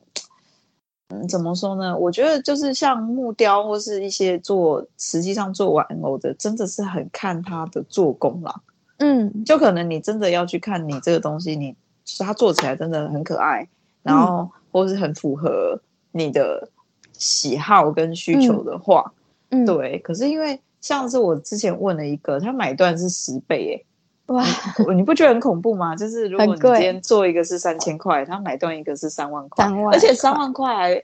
[1.09, 1.97] 嗯，怎么说呢？
[1.97, 8.61] 我觉得就是像木雕或是一些做，实际上做玩偶的，真的是很看它的做工啦。
[8.97, 11.75] 嗯，就可能你真的要去看你这个东西，你
[12.19, 13.67] 它做起来真的很可爱，
[14.03, 15.81] 然后或是很符合
[16.11, 16.69] 你的
[17.13, 19.11] 喜好跟需求的话，
[19.49, 19.97] 嗯，对。
[19.99, 23.85] 可是因为像是我之前问了一个，他买断是十倍，欸，
[24.33, 24.45] 哇，
[24.93, 25.95] 你不觉得很恐怖吗？
[25.95, 31.03] 就是如果你今天做一个是三千块，他买断一个是三万块，三万，而且三万块还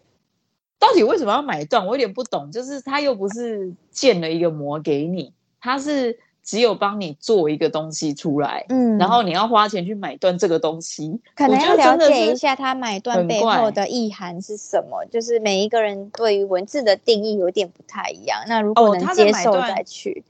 [0.78, 1.84] 到底为什么要买断？
[1.84, 2.52] 我有点不懂。
[2.52, 15.04] 就是他又不是建了一个模给你，他是只有帮你做一个东西出来，嗯，然后你要花钱去买断这个东西，可能要了解一下他买断背后的意涵是什么。
[15.12, 18.44] 就是每一个人对于文字的定义有点不太一样。
[18.48, 20.24] 那如果能接受再去，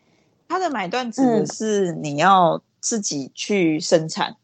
[0.47, 2.61] 哦、他的买断指的是你要。
[2.85, 4.35] 自己去生产，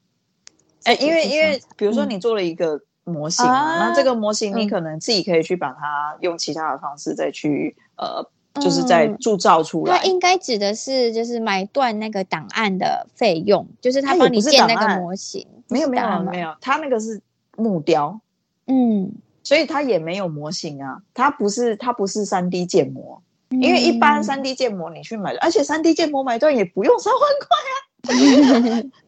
[0.85, 8.27] 哎，因为因为比如说你做了一个模型，那这个模型你可能自己可以去把它用其他的方式再去呃，
[8.59, 9.95] 就是再铸造出来。
[9.95, 15.45] 它应该指的是就是买断那个档案的费用，就是他帮你建那个模型。
[15.67, 17.21] 没有没有没有，他那个是
[17.55, 18.19] 木雕，
[18.65, 19.11] 嗯，
[19.43, 27.73] 所以他也没有模型啊，他不是他不是三 D 建模，因为一般三 D 建模你去买，而且三 D 建模买断也不用三万块啊，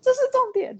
[0.01, 0.77] 这是重点，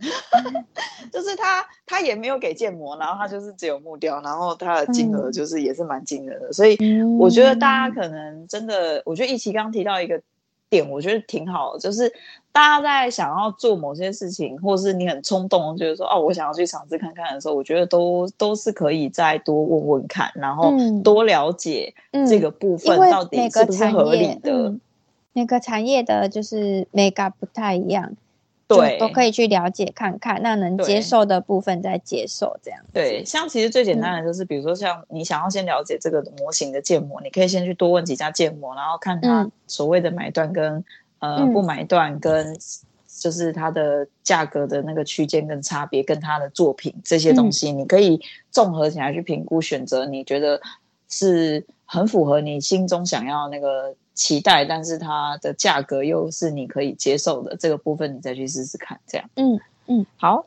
[1.12, 6.78] 就是他他也没有给建模，然后他就是只有木雕，然后他的金额就是也是蛮惊人的，所以
[7.20, 10.22] 我觉得大家可能真的，我觉得一期刚刚提到一个。
[10.70, 12.12] 点我觉得挺好的，就是
[12.52, 21.94] 大家在想要做某些事情，或是你很冲动，就是说哦，我想要去尝试看看的时候，我觉得都都是可以再多问问看，然后多了解
[22.28, 24.74] 这个部分到底是不是合理的。
[25.34, 28.16] 每个产业的就是美感不太一样。
[28.66, 32.80] 对，都可以去了解看看，那能接受的部分再接受，这样。
[32.92, 40.84] 对，像其实最简单的就是，比如说像你想要先了解这个模型的建模，你可以先去多问几家建模，然后看他所谓的买断跟、
[41.20, 42.58] 嗯、呃不买断，跟
[43.20, 48.20] 就是它的价格的那个区间跟差别，跟它的作品这些东西，你可以
[48.50, 50.60] 综合起来去评估，选择你觉得
[51.10, 53.94] 是很符合你心中想要那个。
[54.14, 59.30] 期待，但是它的价格又是你可以接受的这个部分，你再去试试看，这样。
[59.36, 60.46] 嗯嗯，好。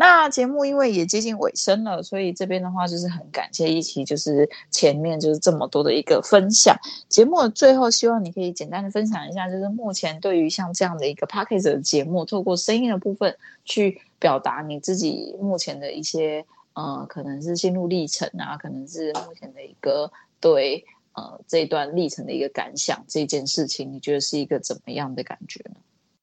[0.00, 6.76] 那节目因为也接近尾声了，所以这边的话就是很感谢一期，就是前面就是这么多的一个分享。
[7.08, 20.84] 节目的最后，希望你可以简单的分享一下，就是目前对于像这样的一个 p a c k a g e 的节目，透过声音的部分去表达你自己目前的一些呃，可能是心路历程啊，可能是目前的一个对。
[21.18, 25.76] 呃，这一段历程的一个感想，这件事情你觉得是一个怎么样的感觉呢？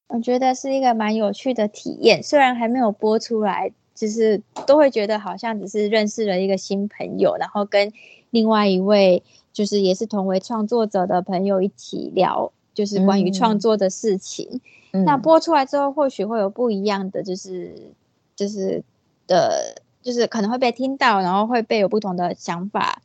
[0.07, 7.91] 我觉得是一个蛮有趣的体验，虽然还没有播出来，就是都会觉得好像只是认识了一个新朋友，然后跟
[8.29, 9.21] 另外一位
[9.51, 14.61] 就是也是同为创作者的朋友一起聊，就是关于创作的事情。
[14.93, 17.75] 嗯、那播出来之后，或许会有不一样的，就是
[18.35, 18.81] 就是
[19.27, 23.01] 的，就是可能会被听到，然后会被有不同的想法。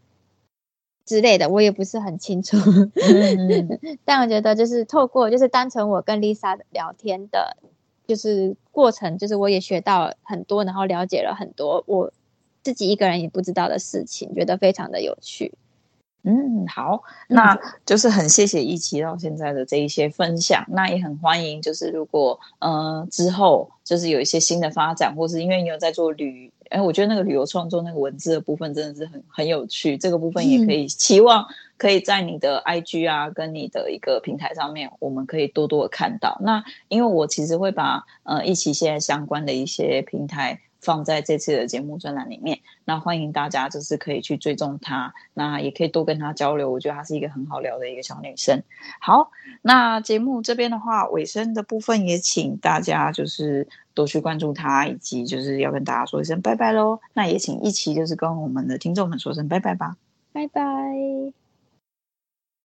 [1.04, 2.56] 之类的，我也不是很清楚，
[4.04, 7.56] 但我觉得就是透过就是单纯我跟 Lisa 聊天的，
[8.06, 12.12] 就是过程，就是我也学到很多，然后了解了很多我
[12.62, 15.52] 自己一个人也不知道的事情，觉得非常的有趣。
[16.22, 31.46] 嗯，好，那就是很谢谢一期到现在的这一些分享，那也很欢迎，就是如果呃之后就是有一些新的发展，或是因为你有在做旅，哎，我觉得那个旅游创作那个文字的部分真的是很很有趣，这个部分也可以期望
[31.76, 36.38] 可以在你的 IG 啊跟你的一个平台上面，我们可以多多的看到。
[36.40, 40.60] 那因为我其实会把呃一起现在相关的一些平台。
[40.80, 46.70] 放在这次的节目专栏里面，那欢迎大家就是可以去追踪她，那也可以多跟她交流。
[46.70, 48.62] 我觉得她是一个很好聊的一个小女生。
[49.00, 49.30] 好，
[49.62, 56.98] 那节目这边的话，尾声的部分也请大家就是多去关注她，以及就是要跟大家说一声拜拜喽。
[57.12, 59.96] 那也请一起就是跟我们的听众们说声拜拜吧，
[60.32, 61.39] 拜拜。